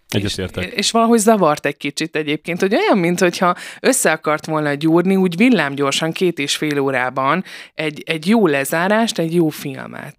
Egyetértek. 0.10 0.64
És, 0.64 0.72
és 0.72 0.92
valahogy 0.92 1.20
zavart 1.20 1.66
egy 1.66 1.78
kicsit 1.78 2.16
egyébként, 2.16 2.60
hogy 2.60 2.76
olyan, 2.76 2.98
mintha 2.98 3.56
össze 3.80 4.12
akart 4.12 4.46
volna 4.46 4.74
gyúrni 4.74 5.16
úgy 5.16 5.38
villámgyorsan 5.38 6.12
két 6.12 6.40
és 6.40 6.56
fél 6.56 6.80
órában 6.80 7.44
egy, 7.74 8.04
egy 8.06 8.28
jó 8.28 8.48
lezárást, 8.48 9.20
egy 9.20 9.36
jó 9.36 9.50
filmet. 9.50 10.18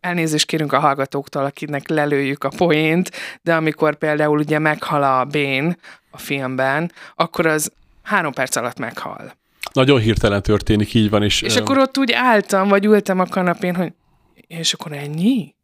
Elnézést 0.00 0.46
kérünk 0.46 0.72
a 0.72 0.78
hallgatóktól, 0.78 1.44
akinek 1.44 1.88
lelőjük 1.88 2.44
a 2.44 2.48
poént, 2.56 3.10
de 3.42 3.54
amikor 3.54 3.98
például 3.98 4.38
ugye 4.38 4.58
meghal 4.58 5.02
a 5.02 5.24
Bén 5.24 5.76
a 6.10 6.18
filmben, 6.18 6.92
akkor 7.16 7.46
az 7.46 7.72
három 8.02 8.32
perc 8.32 8.56
alatt 8.56 8.78
meghal. 8.78 9.32
Nagyon 9.72 10.00
hirtelen 10.00 10.42
történik, 10.42 10.94
így 10.94 11.10
van. 11.10 11.22
És, 11.22 11.42
és 11.42 11.56
akkor 11.56 11.78
ott 11.78 11.98
úgy 11.98 12.12
álltam, 12.12 12.68
vagy 12.68 12.84
ültem 12.84 13.20
a 13.20 13.26
kanapén, 13.26 13.74
hogy 13.74 13.92
és 14.46 14.72
akkor 14.72 14.92
ennyi? 14.92 15.54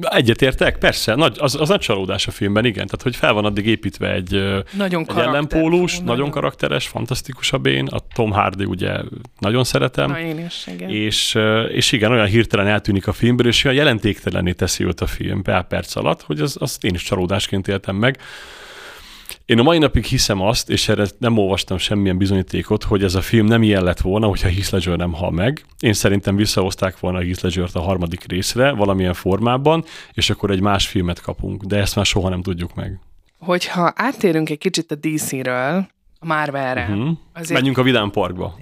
Egyetértek, 0.00 0.78
persze, 0.78 1.14
nagy, 1.14 1.36
az, 1.40 1.54
az 1.60 1.68
nagy 1.68 1.80
csalódás 1.80 2.26
a 2.26 2.30
filmben, 2.30 2.64
igen. 2.64 2.86
Tehát, 2.86 3.02
hogy 3.02 3.16
fel 3.16 3.32
van 3.32 3.44
addig 3.44 3.66
építve 3.66 4.12
egy, 4.12 4.62
nagyon 4.72 5.06
egy 5.08 5.18
ellenpólus, 5.18 5.92
nagyon, 5.92 6.06
nagyon 6.06 6.30
karakteres, 6.30 6.88
fantasztikus 6.88 7.52
a 7.52 7.58
Bén, 7.58 7.86
a 7.86 7.98
Tom 8.14 8.30
Hardy 8.30 8.64
ugye 8.64 8.96
nagyon 9.38 9.64
szeretem. 9.64 10.10
Na, 10.10 10.20
én 10.20 10.38
is, 10.38 10.66
igen. 10.66 10.90
És, 10.90 11.38
és 11.68 11.92
igen, 11.92 12.12
olyan 12.12 12.26
hirtelen 12.26 12.66
eltűnik 12.66 13.06
a 13.06 13.12
filmből, 13.12 13.46
és 13.46 13.64
olyan 13.64 13.76
jelentéktelené 13.76 14.52
teszi 14.52 14.84
őt 14.84 15.00
a 15.00 15.06
film 15.06 15.42
pár 15.42 15.66
perc 15.66 15.96
alatt, 15.96 16.22
hogy 16.22 16.40
az, 16.40 16.56
azt 16.60 16.84
én 16.84 16.94
is 16.94 17.02
csalódásként 17.02 17.68
éltem 17.68 17.96
meg. 17.96 18.18
Én 19.50 19.58
a 19.58 19.62
mai 19.62 19.78
napig 19.78 20.04
hiszem 20.04 20.40
azt, 20.40 20.70
és 20.70 20.88
erre 20.88 21.06
nem 21.18 21.38
olvastam 21.38 21.78
semmilyen 21.78 22.18
bizonyítékot, 22.18 22.84
hogy 22.84 23.04
ez 23.04 23.14
a 23.14 23.20
film 23.20 23.46
nem 23.46 23.62
ilyen 23.62 23.82
lett 23.82 24.00
volna, 24.00 24.26
hogyha 24.26 24.48
Heath 24.48 24.72
Ledger 24.72 24.96
nem 24.96 25.12
hal 25.12 25.30
meg. 25.30 25.64
Én 25.80 25.92
szerintem 25.92 26.36
visszahozták 26.36 26.98
volna 27.00 27.18
Heath 27.18 27.42
ledger 27.42 27.68
a 27.72 27.80
harmadik 27.80 28.24
részre 28.24 28.70
valamilyen 28.70 29.14
formában, 29.14 29.84
és 30.12 30.30
akkor 30.30 30.50
egy 30.50 30.60
más 30.60 30.86
filmet 30.86 31.20
kapunk, 31.20 31.62
de 31.62 31.76
ezt 31.76 31.96
már 31.96 32.04
soha 32.06 32.28
nem 32.28 32.42
tudjuk 32.42 32.74
meg. 32.74 32.98
Hogyha 33.38 33.92
áttérünk 33.94 34.50
egy 34.50 34.58
kicsit 34.58 34.90
a 34.90 34.94
DC-ről, 34.94 35.88
a 36.22 36.26
Marvelre. 36.26 36.86
Uh-huh. 36.90 37.10
Azért... 37.32 37.52
Menjünk 37.52 37.78
a 37.78 37.82
Vidám 37.82 38.10
Parkba. 38.10 38.58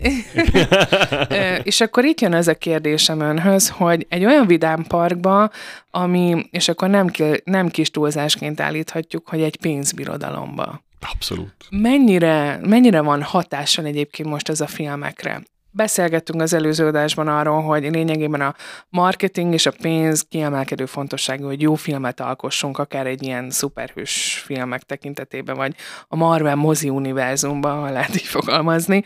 és 1.62 1.80
akkor 1.80 2.04
itt 2.04 2.20
jön 2.20 2.34
ez 2.34 2.48
a 2.48 2.54
kérdésem 2.54 3.20
önhöz, 3.20 3.68
hogy 3.68 4.06
egy 4.08 4.24
olyan 4.24 4.46
Vidám 4.46 4.84
Parkba, 4.88 5.50
ami, 5.90 6.46
és 6.50 6.68
akkor 6.68 6.88
nem, 6.88 7.10
nem 7.44 7.68
kis 7.68 7.90
túlzásként 7.90 8.60
állíthatjuk, 8.60 9.28
hogy 9.28 9.40
egy 9.40 9.56
pénzbirodalomba. 9.56 10.82
Abszolút. 11.12 11.54
Mennyire, 11.70 12.58
mennyire 12.62 13.00
van 13.00 13.22
hatással 13.22 13.84
egyébként 13.84 14.28
most 14.28 14.48
ez 14.48 14.60
a 14.60 14.66
filmekre? 14.66 15.42
Beszélgettünk 15.70 16.42
az 16.42 16.52
előző 16.52 16.86
adásban 16.86 17.28
arról, 17.28 17.62
hogy 17.62 17.82
lényegében 17.82 18.40
a 18.40 18.54
marketing 18.88 19.52
és 19.52 19.66
a 19.66 19.72
pénz 19.82 20.26
kiemelkedő 20.28 20.86
fontosságú, 20.86 21.46
hogy 21.46 21.60
jó 21.60 21.74
filmet 21.74 22.20
alkossunk, 22.20 22.78
akár 22.78 23.06
egy 23.06 23.22
ilyen 23.22 23.50
szuperhős 23.50 24.42
filmek 24.44 24.82
tekintetében, 24.82 25.56
vagy 25.56 25.74
a 26.08 26.16
Marvel 26.16 26.54
mozi 26.54 26.88
univerzumban, 26.88 27.80
ha 27.80 27.90
lehet 27.90 28.14
így 28.14 28.22
fogalmazni. 28.26 29.02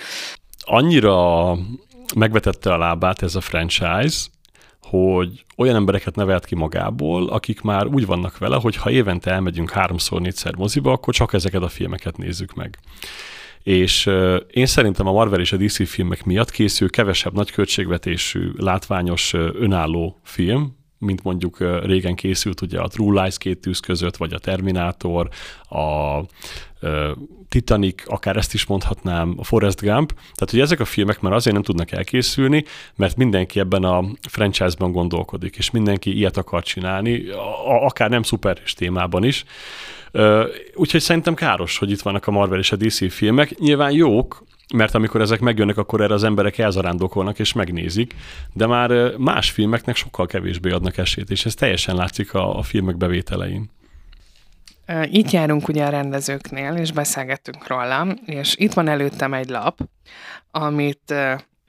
Annyira 0.65 1.57
megvetette 2.15 2.73
a 2.73 2.79
lábát 2.79 3.23
ez 3.23 3.35
a 3.35 3.41
franchise, 3.41 4.27
hogy 4.83 5.45
olyan 5.57 5.75
embereket 5.75 6.15
nevelt 6.15 6.45
ki 6.45 6.55
magából, 6.55 7.29
akik 7.29 7.61
már 7.61 7.87
úgy 7.87 8.07
vannak 8.07 8.39
vele, 8.39 8.57
hogy 8.57 8.77
ha 8.77 8.91
évente 8.91 9.31
elmegyünk 9.31 9.71
háromszor, 9.71 10.21
négyszer 10.21 10.55
moziba, 10.57 10.93
akkor 10.93 11.15
csak 11.15 11.33
ezeket 11.33 11.63
a 11.63 11.69
filmeket 11.69 12.17
nézzük 12.17 12.55
meg 12.55 12.79
és 13.63 14.11
én 14.51 14.67
szerintem 14.67 15.07
a 15.07 15.13
Marvel 15.13 15.41
és 15.41 15.53
a 15.53 15.57
DC 15.57 15.89
filmek 15.89 16.25
miatt 16.25 16.51
készül 16.51 16.91
kevesebb 16.91 17.33
nagy 17.33 17.51
költségvetésű, 17.51 18.51
látványos, 18.57 19.33
önálló 19.33 20.21
film, 20.25 20.77
mint 21.03 21.23
mondjuk 21.23 21.57
régen 21.85 22.15
készült 22.15 22.61
ugye 22.61 22.81
a 22.81 22.89
True 22.89 23.23
Lies 23.23 23.39
két 23.39 23.59
tűz 23.59 23.81
között, 23.81 24.17
vagy 24.17 24.33
a 24.33 24.39
Terminátor, 24.39 25.29
a 25.69 26.19
Titanic, 27.49 28.03
akár 28.07 28.37
ezt 28.37 28.55
is 28.55 28.67
mondhatnám, 28.67 29.35
a 29.37 29.45
Forrest 29.45 29.81
Gump. 29.81 30.13
Tehát, 30.13 30.51
hogy 30.51 30.61
ezek 30.61 30.81
a 30.81 30.85
filmek 30.85 31.21
már 31.21 31.33
azért 31.33 31.55
nem 31.55 31.65
tudnak 31.65 31.91
elkészülni, 31.91 32.65
mert 32.97 33.17
mindenki 33.17 33.61
ebben 33.61 33.85
a 33.85 34.05
franchise-ban 34.29 34.93
gondolkodik, 34.93 35.57
és 35.57 35.71
mindenki 35.71 36.17
ilyet 36.17 36.37
akar 36.37 36.63
csinálni, 36.63 37.25
akár 37.67 38.11
nem 38.11 38.23
szuperhős 38.23 38.75
témában 38.75 39.25
is. 39.25 39.45
Úgyhogy 40.75 41.01
szerintem 41.01 41.35
káros, 41.35 41.79
hogy 41.79 41.91
itt 41.91 42.01
vannak 42.01 42.27
a 42.27 42.31
Marvel 42.31 42.59
és 42.59 42.73
a 42.73 42.77
DC 42.77 43.13
filmek. 43.13 43.59
Nyilván 43.59 43.93
jók, 43.93 44.45
mert 44.73 44.95
amikor 44.95 45.21
ezek 45.21 45.41
megjönnek, 45.41 45.77
akkor 45.77 46.01
erre 46.01 46.15
az 46.15 46.25
emberek 46.25 46.59
elzarándokolnak 46.59 47.39
és 47.39 47.53
megnézik, 47.53 48.15
de 48.53 48.67
már 48.67 49.17
más 49.17 49.51
filmeknek 49.51 49.97
sokkal 49.97 50.27
kevésbé 50.27 50.71
adnak 50.71 50.99
esélyt, 50.99 51.31
és 51.31 51.47
ez 51.47 51.55
teljesen 51.55 51.95
látszik 51.95 52.35
a, 52.35 52.59
a 52.59 52.63
filmek 52.63 52.97
bevételein. 52.97 53.71
Itt 55.05 55.31
járunk 55.31 55.69
ugye 55.69 55.85
a 55.85 55.89
rendezőknél, 55.89 56.75
és 56.75 56.93
beszélgettünk 56.93 57.67
róla, 57.67 58.07
és 58.25 58.55
itt 58.57 58.73
van 58.73 58.89
előttem 58.89 59.35
egy 59.35 59.49
lap, 59.49 59.79
amit 60.51 61.15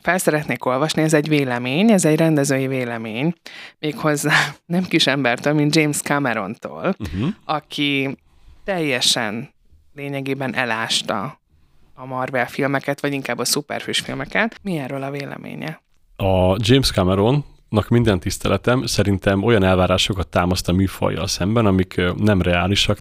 fel 0.02 0.18
szeretnék 0.18 0.66
olvasni, 0.66 1.02
ez 1.02 1.14
egy 1.14 1.28
vélemény, 1.28 1.92
ez 1.92 2.06
egy 2.06 2.18
rendezői 2.18 2.68
vélemény, 2.68 3.34
méghozzá 3.80 4.34
nem 4.66 4.84
kis 4.84 5.08
embertől, 5.08 5.54
mint 5.54 5.76
James 5.76 6.02
Camerontól, 6.02 6.96
uh-huh. 7.00 7.30
aki 7.46 8.18
teljesen 8.64 9.54
lényegében 9.96 10.56
elásta 10.56 11.42
a 12.04 12.06
Marvel 12.06 12.48
filmeket, 12.48 13.02
vagy 13.02 13.14
inkább 13.14 13.38
a 13.38 13.46
szuperhős 13.46 14.00
filmeket. 14.00 14.60
Mi 14.62 14.78
erről 14.78 15.04
a 15.04 15.12
véleménye? 15.12 15.82
A 16.16 16.56
James 16.58 16.92
Cameron 16.92 17.46
minden 17.88 18.20
tiszteletem, 18.20 18.86
szerintem 18.86 19.44
olyan 19.44 19.64
elvárásokat 19.64 20.28
támaszt 20.28 20.70
a 20.70 20.74
műfajjal 20.74 21.28
szemben, 21.28 21.66
amik 21.66 22.02
nem 22.18 22.42
reálisak. 22.42 23.00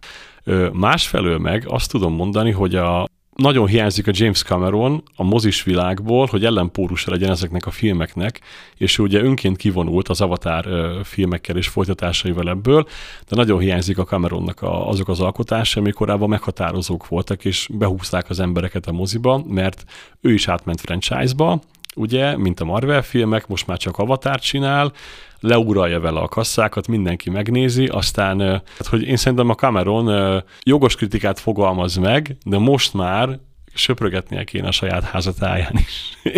Másfelől 0.73 1.39
meg 1.39 1.65
azt 1.69 1.91
tudom 1.91 2.15
mondani, 2.15 2.51
hogy 2.51 2.75
a 2.75 3.09
nagyon 3.37 3.67
hiányzik 3.67 4.07
a 4.07 4.13
James 4.15 4.43
Cameron 4.43 5.03
a 5.17 5.23
mozis 5.23 5.63
világból, 5.63 6.27
hogy 6.27 6.45
ellenpórusa 6.45 7.11
legyen 7.11 7.31
ezeknek 7.31 7.67
a 7.67 7.71
filmeknek, 7.71 8.41
és 8.77 8.99
ugye 8.99 9.23
önként 9.23 9.57
kivonult 9.57 10.09
az 10.09 10.21
Avatar 10.21 10.67
filmekkel 11.05 11.57
és 11.57 11.69
folytatásaival 11.69 12.49
ebből, 12.49 12.87
de 13.29 13.37
nagyon 13.37 13.59
hiányzik 13.59 13.99
a 13.99 14.05
Cameronnak 14.05 14.63
a, 14.63 14.89
azok 14.89 15.09
az 15.09 15.21
alkotásai, 15.21 15.83
amik 15.83 15.95
korábban 15.95 16.29
meghatározók 16.29 17.09
voltak, 17.09 17.45
és 17.45 17.69
behúzták 17.73 18.31
az 18.31 18.41
embereket 18.41 18.87
a 18.87 18.93
moziba, 18.93 19.45
mert 19.49 19.85
ő 20.21 20.33
is 20.33 20.49
átment 20.49 20.81
franchise-ba, 20.81 21.61
ugye, 21.97 22.37
mint 22.37 22.61
a 22.61 22.65
Marvel 22.65 23.03
filmek, 23.03 23.47
most 23.47 23.67
már 23.67 23.79
csak 23.79 23.99
Avatar 23.99 24.41
csinál, 24.41 24.93
leuralja 25.41 26.01
vele 26.01 26.21
a 26.21 26.29
kasszákat, 26.29 26.89
mindenki 26.89 27.31
megnézi, 27.31 27.87
aztán, 27.87 28.41
hát, 28.41 28.87
hogy 28.91 29.03
én 29.03 29.17
szerintem 29.17 29.49
a 29.49 29.55
Cameron 29.55 30.43
jogos 30.63 30.97
kritikát 30.97 31.41
fogalmaz 31.41 31.97
meg, 31.97 32.37
de 32.45 32.59
most 32.59 32.95
már 32.95 33.39
söprögetnie 33.75 34.45
kéne 34.45 34.67
a 34.67 34.73
saját 34.73 35.05
házatáján 35.05 35.73
is. 35.79 36.19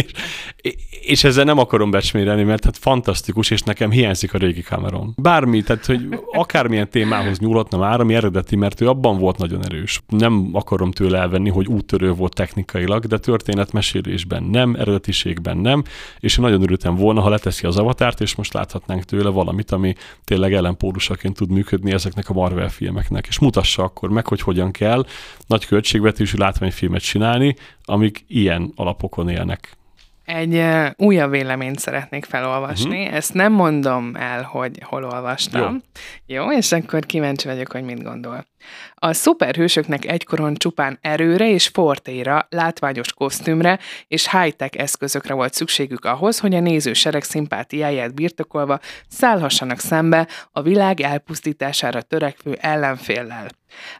és, 0.60 0.74
és 1.06 1.24
ezzel 1.24 1.44
nem 1.44 1.58
akarom 1.58 1.90
becsmérelni, 1.90 2.42
mert 2.42 2.64
hát 2.64 2.78
fantasztikus, 2.78 3.50
és 3.50 3.62
nekem 3.62 3.90
hiányzik 3.90 4.34
a 4.34 4.38
régi 4.38 4.60
Cameron. 4.60 5.12
Bármi, 5.16 5.62
tehát 5.62 5.86
hogy 5.86 6.20
akármilyen 6.32 6.90
témához 6.90 7.38
nyúlhatna 7.38 7.78
már, 7.78 8.00
ami 8.00 8.14
eredeti, 8.14 8.56
mert 8.56 8.80
ő 8.80 8.88
abban 8.88 9.18
volt 9.18 9.38
nagyon 9.38 9.64
erős. 9.64 10.00
Nem 10.08 10.48
akarom 10.52 10.90
tőle 10.90 11.18
elvenni, 11.18 11.50
hogy 11.50 11.66
úttörő 11.66 12.12
volt 12.12 12.34
technikailag, 12.34 13.06
de 13.06 13.18
történetmesélésben 13.18 14.42
nem, 14.42 14.74
eredetiségben 14.74 15.56
nem, 15.56 15.82
és 16.20 16.38
én 16.38 16.44
nagyon 16.44 16.62
örültem 16.62 16.94
volna, 16.94 17.20
ha 17.20 17.28
leteszi 17.28 17.66
az 17.66 17.76
avatárt, 17.76 18.20
és 18.20 18.34
most 18.34 18.52
láthatnánk 18.52 19.02
tőle 19.02 19.28
valamit, 19.28 19.70
ami 19.70 19.94
tényleg 20.24 20.52
ellenpólusaként 20.52 21.36
tud 21.36 21.50
működni 21.50 21.92
ezeknek 21.92 22.28
a 22.28 22.32
Marvel 22.32 22.68
filmeknek, 22.68 23.26
és 23.26 23.38
mutassa 23.38 23.82
akkor 23.82 24.10
meg, 24.10 24.26
hogy 24.26 24.40
hogyan 24.40 24.70
kell 24.70 25.04
nagy 25.46 25.66
költségvetésű 25.66 26.36
látványfilmet 26.36 27.02
csinálni, 27.02 27.23
amik 27.84 28.24
ilyen 28.28 28.72
alapokon 28.76 29.28
élnek 29.28 29.76
egy 30.24 30.54
uh, 30.54 30.86
újabb 30.96 31.30
véleményt 31.30 31.78
szeretnék 31.78 32.24
felolvasni. 32.24 33.00
Uh-huh. 33.02 33.16
Ezt 33.16 33.34
nem 33.34 33.52
mondom 33.52 34.14
el, 34.14 34.42
hogy 34.42 34.82
hol 34.82 35.04
olvastam. 35.04 35.82
Jó. 36.26 36.36
Jó, 36.36 36.52
és 36.52 36.72
akkor 36.72 37.06
kíváncsi 37.06 37.48
vagyok, 37.48 37.72
hogy 37.72 37.82
mit 37.82 38.02
gondol. 38.02 38.44
A 38.94 39.12
szuperhősöknek 39.12 40.04
egykoron 40.04 40.54
csupán 40.54 40.98
erőre 41.00 41.48
és 41.48 41.66
fortéra, 41.66 42.46
látványos 42.50 43.12
kosztümre 43.12 43.78
és 44.08 44.30
high-tech 44.30 44.80
eszközökre 44.80 45.34
volt 45.34 45.54
szükségük 45.54 46.04
ahhoz, 46.04 46.38
hogy 46.38 46.54
a 46.54 46.60
nézősereg 46.60 47.22
szimpátiáját 47.22 48.14
birtokolva 48.14 48.80
szállhassanak 49.08 49.78
szembe 49.78 50.28
a 50.52 50.62
világ 50.62 51.00
elpusztítására 51.00 52.02
törekvő 52.02 52.56
ellenféllel. 52.60 53.48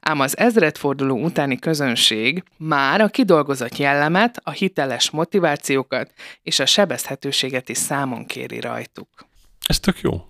Ám 0.01 0.21
az 0.21 0.39
ezredforduló 0.39 1.23
utáni 1.23 1.59
közönség 1.59 2.43
már 2.57 3.01
a 3.01 3.09
kidolgozott 3.09 3.77
jellemet, 3.77 4.41
a 4.43 4.51
hiteles 4.51 5.11
motivációkat 5.11 6.13
és 6.43 6.59
a 6.59 6.67
sebezhetőséget 6.67 7.69
is 7.69 7.79
számon 7.79 8.27
kéri 8.27 8.61
rajtuk. 8.61 9.09
Ez 9.67 9.81
tök 9.81 10.01
jó. 10.01 10.25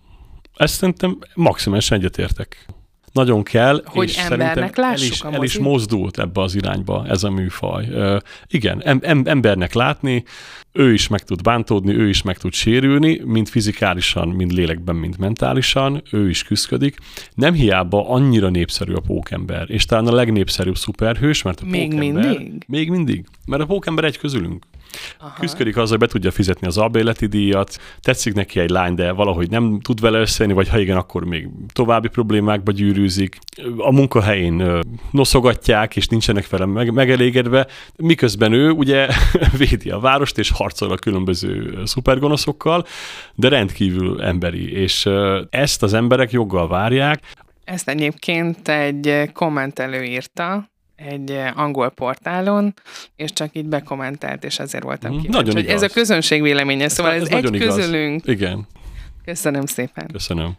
Ezt 0.57 0.75
szerintem 0.75 1.19
maximálisan 1.35 1.99
egyetértek 1.99 2.67
nagyon 3.15 3.43
kell, 3.43 3.83
hogy 3.85 4.09
és 4.09 4.17
embernek 4.17 4.79
el 4.79 4.95
is, 4.95 5.21
el 5.21 5.43
is 5.43 5.59
mozdult 5.59 6.19
ebbe 6.19 6.41
az 6.41 6.55
irányba 6.55 7.07
ez 7.09 7.25
a 7.25 7.31
műfaj. 7.31 7.89
Uh, 7.89 8.17
igen, 8.47 8.83
em, 8.83 8.99
em, 9.03 9.23
embernek 9.25 9.73
látni, 9.73 10.25
ő 10.73 10.93
is 10.93 11.09
meg 11.09 11.23
tud 11.23 11.43
bántódni, 11.43 11.95
ő 11.95 12.09
is 12.09 12.23
meg 12.23 12.39
tud 12.39 12.53
sérülni, 12.53 13.21
mind 13.25 13.49
fizikálisan, 13.49 14.29
mind 14.29 14.53
lélekben, 14.53 14.97
mind 14.97 15.19
mentálisan, 15.19 16.03
ő 16.11 16.29
is 16.29 16.43
küzdködik. 16.43 16.97
Nem 17.35 17.53
hiába 17.53 18.09
annyira 18.11 18.49
népszerű 18.49 18.93
a 18.93 19.01
pókember, 19.01 19.71
és 19.71 19.85
talán 19.85 20.07
a 20.07 20.13
legnépszerűbb 20.15 20.77
szuperhős, 20.77 21.43
mert 21.43 21.61
a 21.61 21.65
még 21.65 21.91
pókember... 21.91 22.25
mindig? 22.25 22.65
Még 22.67 22.91
mindig, 22.91 23.25
mert 23.47 23.63
a 23.63 23.67
pókember 23.67 24.05
egy 24.05 24.19
közülünk. 24.19 24.65
Aha. 25.19 25.35
Küzdködik 25.41 25.77
azzal, 25.77 25.89
hogy 25.89 26.07
be 26.07 26.13
tudja 26.13 26.31
fizetni 26.31 26.67
az 26.67 26.79
albéleti 26.79 27.27
díjat, 27.27 27.79
tetszik 28.01 28.35
neki 28.35 28.61
egy 28.61 28.71
lány, 28.71 28.95
de 28.95 29.13
valahogy 29.13 29.51
nem 29.51 29.81
tud 29.81 30.01
vele 30.01 30.19
összejönni, 30.19 30.57
vagy 30.57 30.69
ha 30.69 30.79
igen, 30.79 30.97
akkor 30.97 31.25
még 31.25 31.49
további 31.73 32.09
problémákba 32.09 32.73
gyűrűzik. 32.73 33.39
A 33.77 33.93
munkahelyén 33.93 34.81
noszogatják, 35.11 35.97
és 35.97 36.07
nincsenek 36.07 36.49
vele 36.49 36.65
meg, 36.65 36.93
megelégedve, 36.93 37.67
miközben 37.97 38.53
ő 38.53 38.71
ugye 38.71 39.09
védi 39.59 39.91
a 39.91 39.99
várost, 39.99 40.39
és 40.39 40.51
harcol 40.51 40.91
a 40.91 40.97
különböző 40.97 41.83
szupergonoszokkal, 41.85 42.85
de 43.35 43.49
rendkívül 43.49 44.23
emberi, 44.23 44.73
és 44.73 45.09
ezt 45.51 45.83
az 45.83 45.95
emberek 45.95 46.31
joggal 46.31 46.69
várják. 46.69 47.23
Ezt 47.65 47.89
egyébként 47.89 48.69
egy 48.69 49.33
kommentelő 49.33 50.03
írta, 50.03 50.69
egy 50.97 51.31
eh, 51.31 51.59
angol 51.59 51.91
portálon, 51.91 52.75
és 53.17 53.33
csak 53.33 53.51
így 53.53 53.67
bekommentált, 53.67 54.45
és 54.45 54.59
azért 54.59 54.85
voltam 54.85 55.13
mm, 55.13 55.19
kíváncsi, 55.19 55.37
nagyon 55.37 55.57
igaz. 55.57 55.83
ez 55.83 55.91
a 55.91 55.93
közönség 55.95 56.43
véleménye, 56.43 56.89
szóval 56.89 57.13
ez, 57.13 57.23
ez, 57.23 57.29
egy 57.29 57.59
közülünk. 57.59 58.27
Igen. 58.27 58.67
Köszönöm 59.25 59.67
szépen. 59.67 60.07
Köszönöm. 60.13 60.57